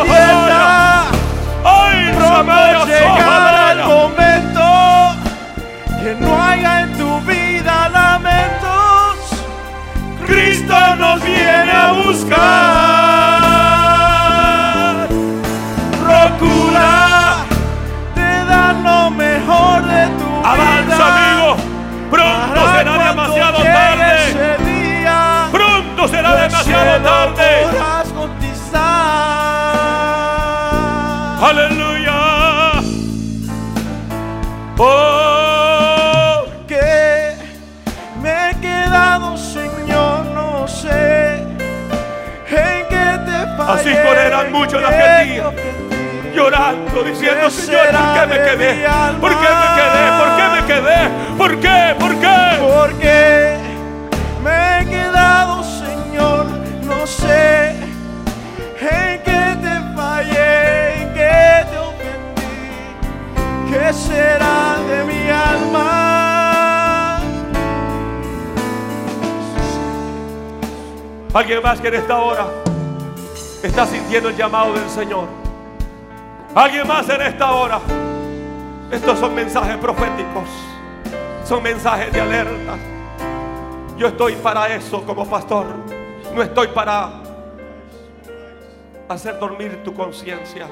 [0.03, 1.03] Despierta,
[1.65, 4.63] Ay, pronto llegará el momento
[6.01, 9.17] que no haya en tu vida lamentos.
[10.26, 12.39] Cristo nos viene a buscar.
[16.05, 17.45] Procura
[18.15, 20.51] te dar lo mejor de tu vida.
[20.51, 21.57] Avanza, amigo.
[22.09, 24.15] Pronto será demasiado tarde.
[25.51, 27.39] Pronto será demasiado tarde.
[46.60, 48.88] Llorando, diciendo, ¿Qué Señor, ¿por qué me quedé?
[49.19, 50.03] ¿Por qué me quedé?
[50.19, 50.99] ¿Por qué me quedé?
[51.38, 51.95] ¿Por qué?
[51.99, 52.40] ¿Por qué?
[52.60, 53.57] Porque
[54.44, 56.45] me he quedado, Señor,
[56.84, 57.69] no sé
[58.81, 63.72] en qué te fallé, en qué te ofendí.
[63.72, 67.19] ¿Qué será de mi alma?
[71.34, 72.48] Alguien más que en esta hora
[73.61, 75.39] está sintiendo el llamado del Señor.
[76.55, 77.80] Alguien más en esta hora.
[78.91, 80.49] Estos son mensajes proféticos.
[81.45, 82.76] Son mensajes de alerta.
[83.97, 85.67] Yo estoy para eso como pastor.
[86.34, 87.21] No estoy para
[89.07, 90.67] hacer dormir tu conciencia.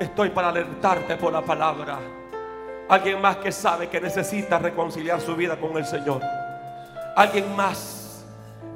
[0.00, 1.98] Estoy para alertarte por la palabra.
[2.88, 6.20] Alguien más que sabe que necesita reconciliar su vida con el Señor.
[7.14, 8.24] Alguien más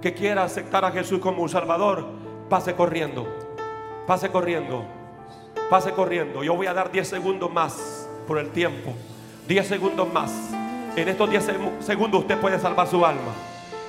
[0.01, 2.07] que quiera aceptar a Jesús como un Salvador,
[2.48, 3.27] pase corriendo.
[4.07, 4.99] Pase corriendo.
[5.68, 6.43] Pase corriendo.
[6.43, 8.93] Yo voy a dar 10 segundos más por el tiempo.
[9.47, 10.31] 10 segundos más.
[10.97, 13.32] En estos 10 segu- segundos usted puede salvar su alma.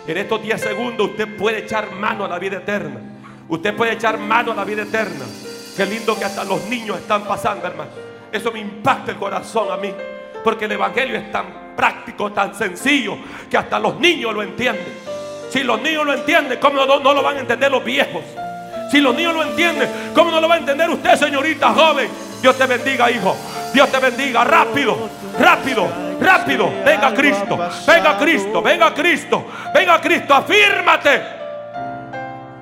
[0.07, 2.99] En estos 10 segundos usted puede echar mano a la vida eterna.
[3.49, 5.25] Usted puede echar mano a la vida eterna.
[5.75, 7.89] Qué lindo que hasta los niños están pasando, hermano.
[8.31, 9.91] Eso me impacta el corazón a mí.
[10.43, 13.15] Porque el Evangelio es tan práctico, tan sencillo,
[13.49, 14.85] que hasta los niños lo entienden.
[15.49, 18.23] Si los niños lo entienden, ¿cómo no, no lo van a entender los viejos?
[18.91, 22.09] Si los niños lo entienden, ¿cómo no lo va a entender usted, señorita joven?
[22.41, 23.38] Dios te bendiga, hijo.
[23.73, 24.43] Dios te bendiga.
[24.43, 25.09] Rápido,
[25.39, 25.88] rápido,
[26.19, 26.69] rápido.
[26.84, 27.57] Venga Cristo,
[27.88, 30.34] venga Cristo, venga Cristo, venga Cristo.
[30.34, 31.23] Afírmate.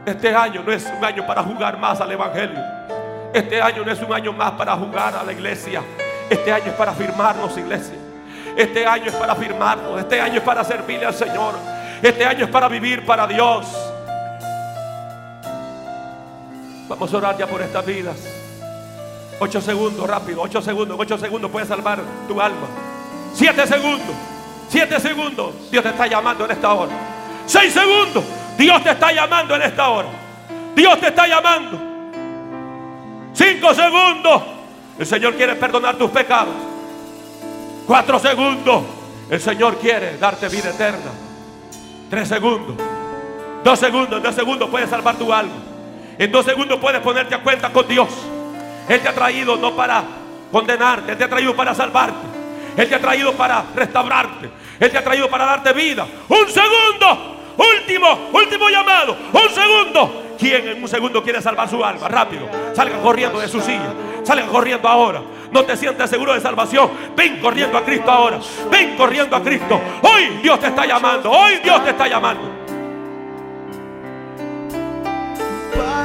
[0.06, 2.60] Este año no es un año para jugar más al Evangelio.
[3.34, 5.82] Este año no es un año más para jugar a la iglesia.
[6.30, 7.96] Este año es para firmarnos, iglesia.
[8.56, 10.00] Este año es para firmarnos.
[10.00, 11.56] Este año es para servirle al Señor.
[12.04, 13.66] Este año es para vivir para Dios.
[16.90, 18.18] Vamos a orar ya por estas vidas.
[19.40, 20.42] Ocho segundos, rápido.
[20.42, 20.98] Ocho segundos.
[21.00, 22.68] Ocho segundos puede salvar tu alma.
[23.32, 24.16] Siete segundos.
[24.68, 25.54] Siete segundos.
[25.70, 26.92] Dios te está llamando en esta hora.
[27.46, 28.24] Seis segundos.
[28.58, 30.10] Dios te está llamando en esta hora.
[30.76, 31.80] Dios te está llamando.
[33.34, 34.42] Cinco segundos.
[34.98, 36.56] El Señor quiere perdonar tus pecados.
[37.86, 38.84] Cuatro segundos.
[39.30, 41.12] El Señor quiere darte vida eterna.
[42.10, 42.76] Tres segundos.
[43.64, 44.24] Dos segundos.
[44.24, 45.70] Dos segundos puede salvar tu alma.
[46.20, 48.10] En dos segundos puedes ponerte a cuenta con Dios.
[48.90, 50.04] Él te ha traído no para
[50.52, 51.14] condenarte.
[51.14, 52.28] Él te ha traído para salvarte.
[52.76, 54.50] Él te ha traído para restaurarte.
[54.82, 56.06] Él te ha traído para darte vida.
[56.28, 57.38] Un segundo.
[57.56, 59.16] Último, último llamado.
[59.32, 60.36] Un segundo.
[60.38, 62.10] ¿Quién en un segundo quiere salvar su alma?
[62.10, 62.50] Rápido.
[62.76, 63.94] Salga corriendo de su silla.
[64.24, 65.22] Salga corriendo ahora.
[65.54, 66.92] No te sientes seguro de salvación.
[67.16, 68.40] Ven corriendo a Cristo ahora.
[68.70, 69.80] Ven corriendo a Cristo.
[70.02, 71.32] Hoy Dios te está llamando.
[71.32, 72.59] Hoy Dios te está llamando.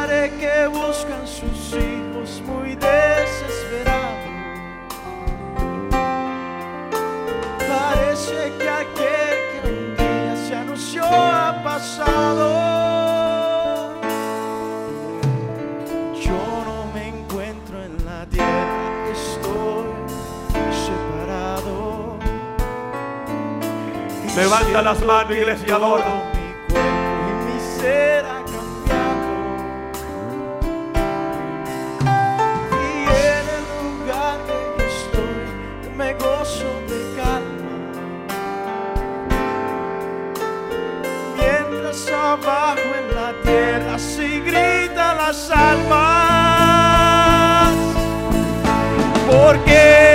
[0.07, 4.19] Pare que buscan sus hijos muy desesperados.
[7.67, 12.47] Parece que aquel que un día se anunció ha pasado.
[16.21, 19.87] Yo no me encuentro en la tierra, estoy
[20.85, 22.19] separado.
[24.37, 26.35] Levanta las manos, iglesia, todo mi cuerpo
[26.71, 28.44] y mi ser
[49.45, 50.14] Porque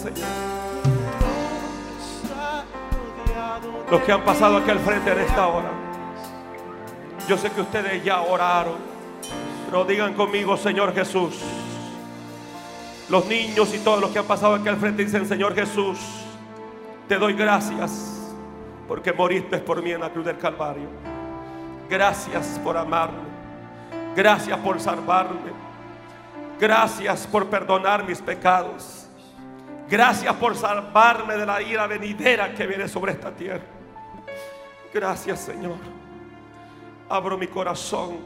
[0.00, 0.28] Señor.
[3.90, 5.70] Los que han pasado aquí al frente en esta hora.
[7.28, 8.76] Yo sé que ustedes ya oraron.
[9.66, 11.38] Pero digan conmigo, Señor Jesús.
[13.08, 15.98] Los niños y todos los que han pasado aquí al frente dicen, Señor Jesús,
[17.08, 18.32] te doy gracias
[18.86, 20.88] porque moriste por mí en la cruz del Calvario.
[21.88, 23.28] Gracias por amarme.
[24.16, 25.52] Gracias por salvarme.
[26.58, 28.99] Gracias por perdonar mis pecados.
[29.90, 33.64] Gracias por salvarme de la ira venidera que viene sobre esta tierra.
[34.94, 35.78] Gracias Señor.
[37.08, 38.18] Abro mi corazón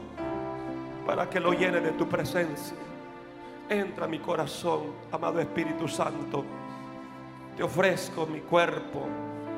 [1.07, 2.77] para que lo llene de tu presencia.
[3.67, 6.45] Entra a mi corazón, amado Espíritu Santo.
[7.57, 9.07] Te ofrezco mi cuerpo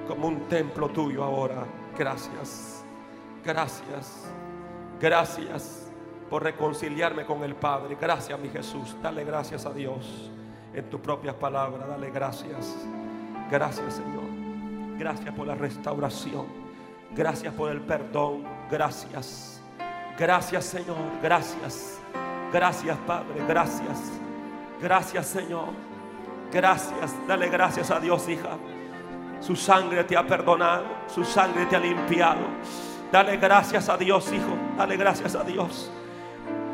[0.08, 1.66] como un templo tuyo ahora.
[1.98, 2.86] Gracias.
[3.44, 4.32] Gracias.
[4.98, 5.92] Gracias
[6.30, 7.98] por reconciliarme con el Padre.
[8.00, 8.96] Gracias, mi Jesús.
[9.02, 10.32] Dale gracias a Dios
[10.78, 11.88] en tus propias palabras.
[11.88, 12.76] Dale gracias.
[13.50, 14.24] Gracias, Señor.
[14.98, 16.46] Gracias por la restauración.
[17.16, 18.44] Gracias por el perdón.
[18.70, 19.62] Gracias.
[20.18, 20.98] Gracias, Señor.
[21.22, 22.00] Gracias.
[22.54, 23.44] Gracias, Padre.
[23.48, 24.00] Gracias.
[24.80, 25.70] Gracias, Señor.
[26.52, 27.16] Gracias.
[27.28, 28.58] Dale gracias a Dios, hija.
[29.40, 30.86] Su sangre te ha perdonado.
[31.08, 32.42] Su sangre te ha limpiado.
[33.12, 34.56] Dale gracias a Dios, hijo.
[34.78, 35.92] Dale gracias a Dios.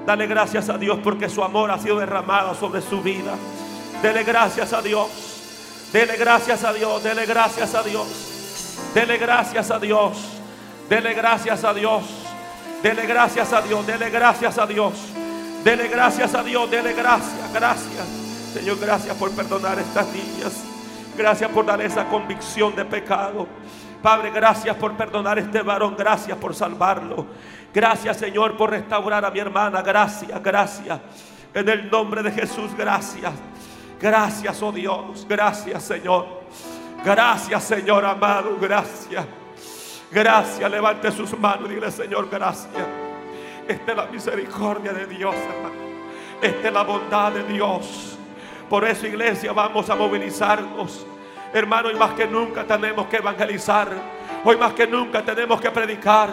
[0.06, 3.36] Dale gracias a Dios porque su amor ha sido derramado sobre su vida.
[4.04, 5.10] Dele gracias a Dios.
[5.94, 7.02] Dele gracias a Dios.
[7.02, 8.08] Dele gracias a Dios.
[8.94, 10.18] Dele gracias a Dios.
[10.90, 12.04] Dele gracias a Dios.
[12.84, 13.86] Dele gracias a Dios.
[13.88, 14.94] Dele gracias a Dios.
[15.64, 16.70] Dele gracias a Dios.
[16.70, 17.54] Dele gracias.
[17.54, 18.08] Gracias.
[18.54, 20.66] Señor, gracias por perdonar a estas niñas.
[21.16, 23.48] Gracias por darle esa convicción de pecado.
[24.02, 25.96] Padre, gracias por perdonar a este varón.
[25.98, 27.26] Gracias por salvarlo.
[27.74, 29.82] Gracias, Señor, por restaurar a mi hermana.
[29.82, 31.00] Gracias, gracias.
[31.54, 33.32] En el nombre de Jesús, gracias.
[34.04, 35.26] Gracias, oh Dios.
[35.30, 36.26] Gracias, Señor.
[37.06, 38.58] Gracias, Señor amado.
[38.60, 39.26] Gracias.
[40.12, 40.70] Gracias.
[40.70, 42.86] Levante sus manos dile, Señor, gracias.
[43.66, 45.82] Esta es la misericordia de Dios, hermano.
[46.42, 48.18] Esta es la bondad de Dios.
[48.70, 51.08] Por eso, iglesia, vamos a movilizarnos.
[51.54, 53.88] Hermano, y más que nunca tenemos que evangelizar.
[54.44, 56.30] Hoy más que nunca tenemos que predicar.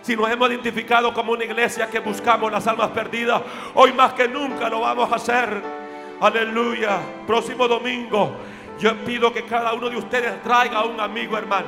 [0.00, 3.42] Si nos hemos identificado como una iglesia que buscamos las almas perdidas,
[3.74, 5.81] hoy más que nunca lo vamos a hacer.
[6.22, 7.00] Aleluya.
[7.26, 8.30] Próximo domingo,
[8.78, 11.66] yo pido que cada uno de ustedes traiga un amigo, hermano.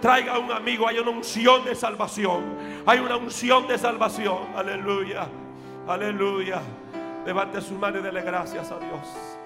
[0.00, 0.86] Traiga un amigo.
[0.86, 2.44] Hay una unción de salvación.
[2.86, 4.54] Hay una unción de salvación.
[4.54, 5.26] Aleluya.
[5.88, 6.60] Aleluya.
[7.26, 9.38] Levante su mano y dele gracias a Dios.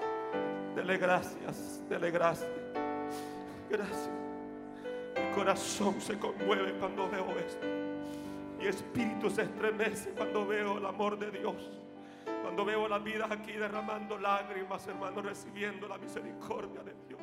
[0.75, 1.81] Dele gracias.
[1.89, 2.51] Dele gracias.
[3.71, 4.09] Gracias.
[5.15, 7.65] Mi corazón se conmueve cuando veo esto.
[8.59, 11.82] Mi espíritu se estremece cuando veo el amor de Dios.
[12.41, 17.21] Cuando veo las vidas aquí derramando lágrimas, hermano, recibiendo la misericordia de Dios.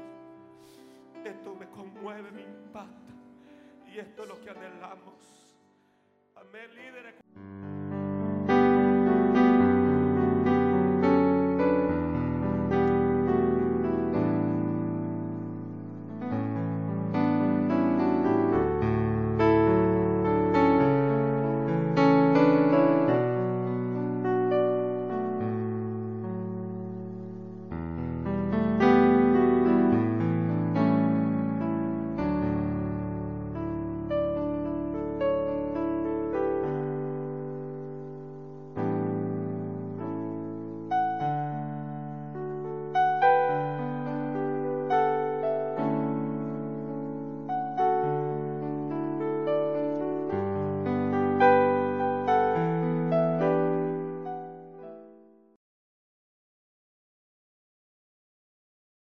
[1.24, 3.14] Esto me conmueve, me impacta.
[3.92, 5.56] Y esto es lo que anhelamos.
[6.36, 7.79] Amén, líderes.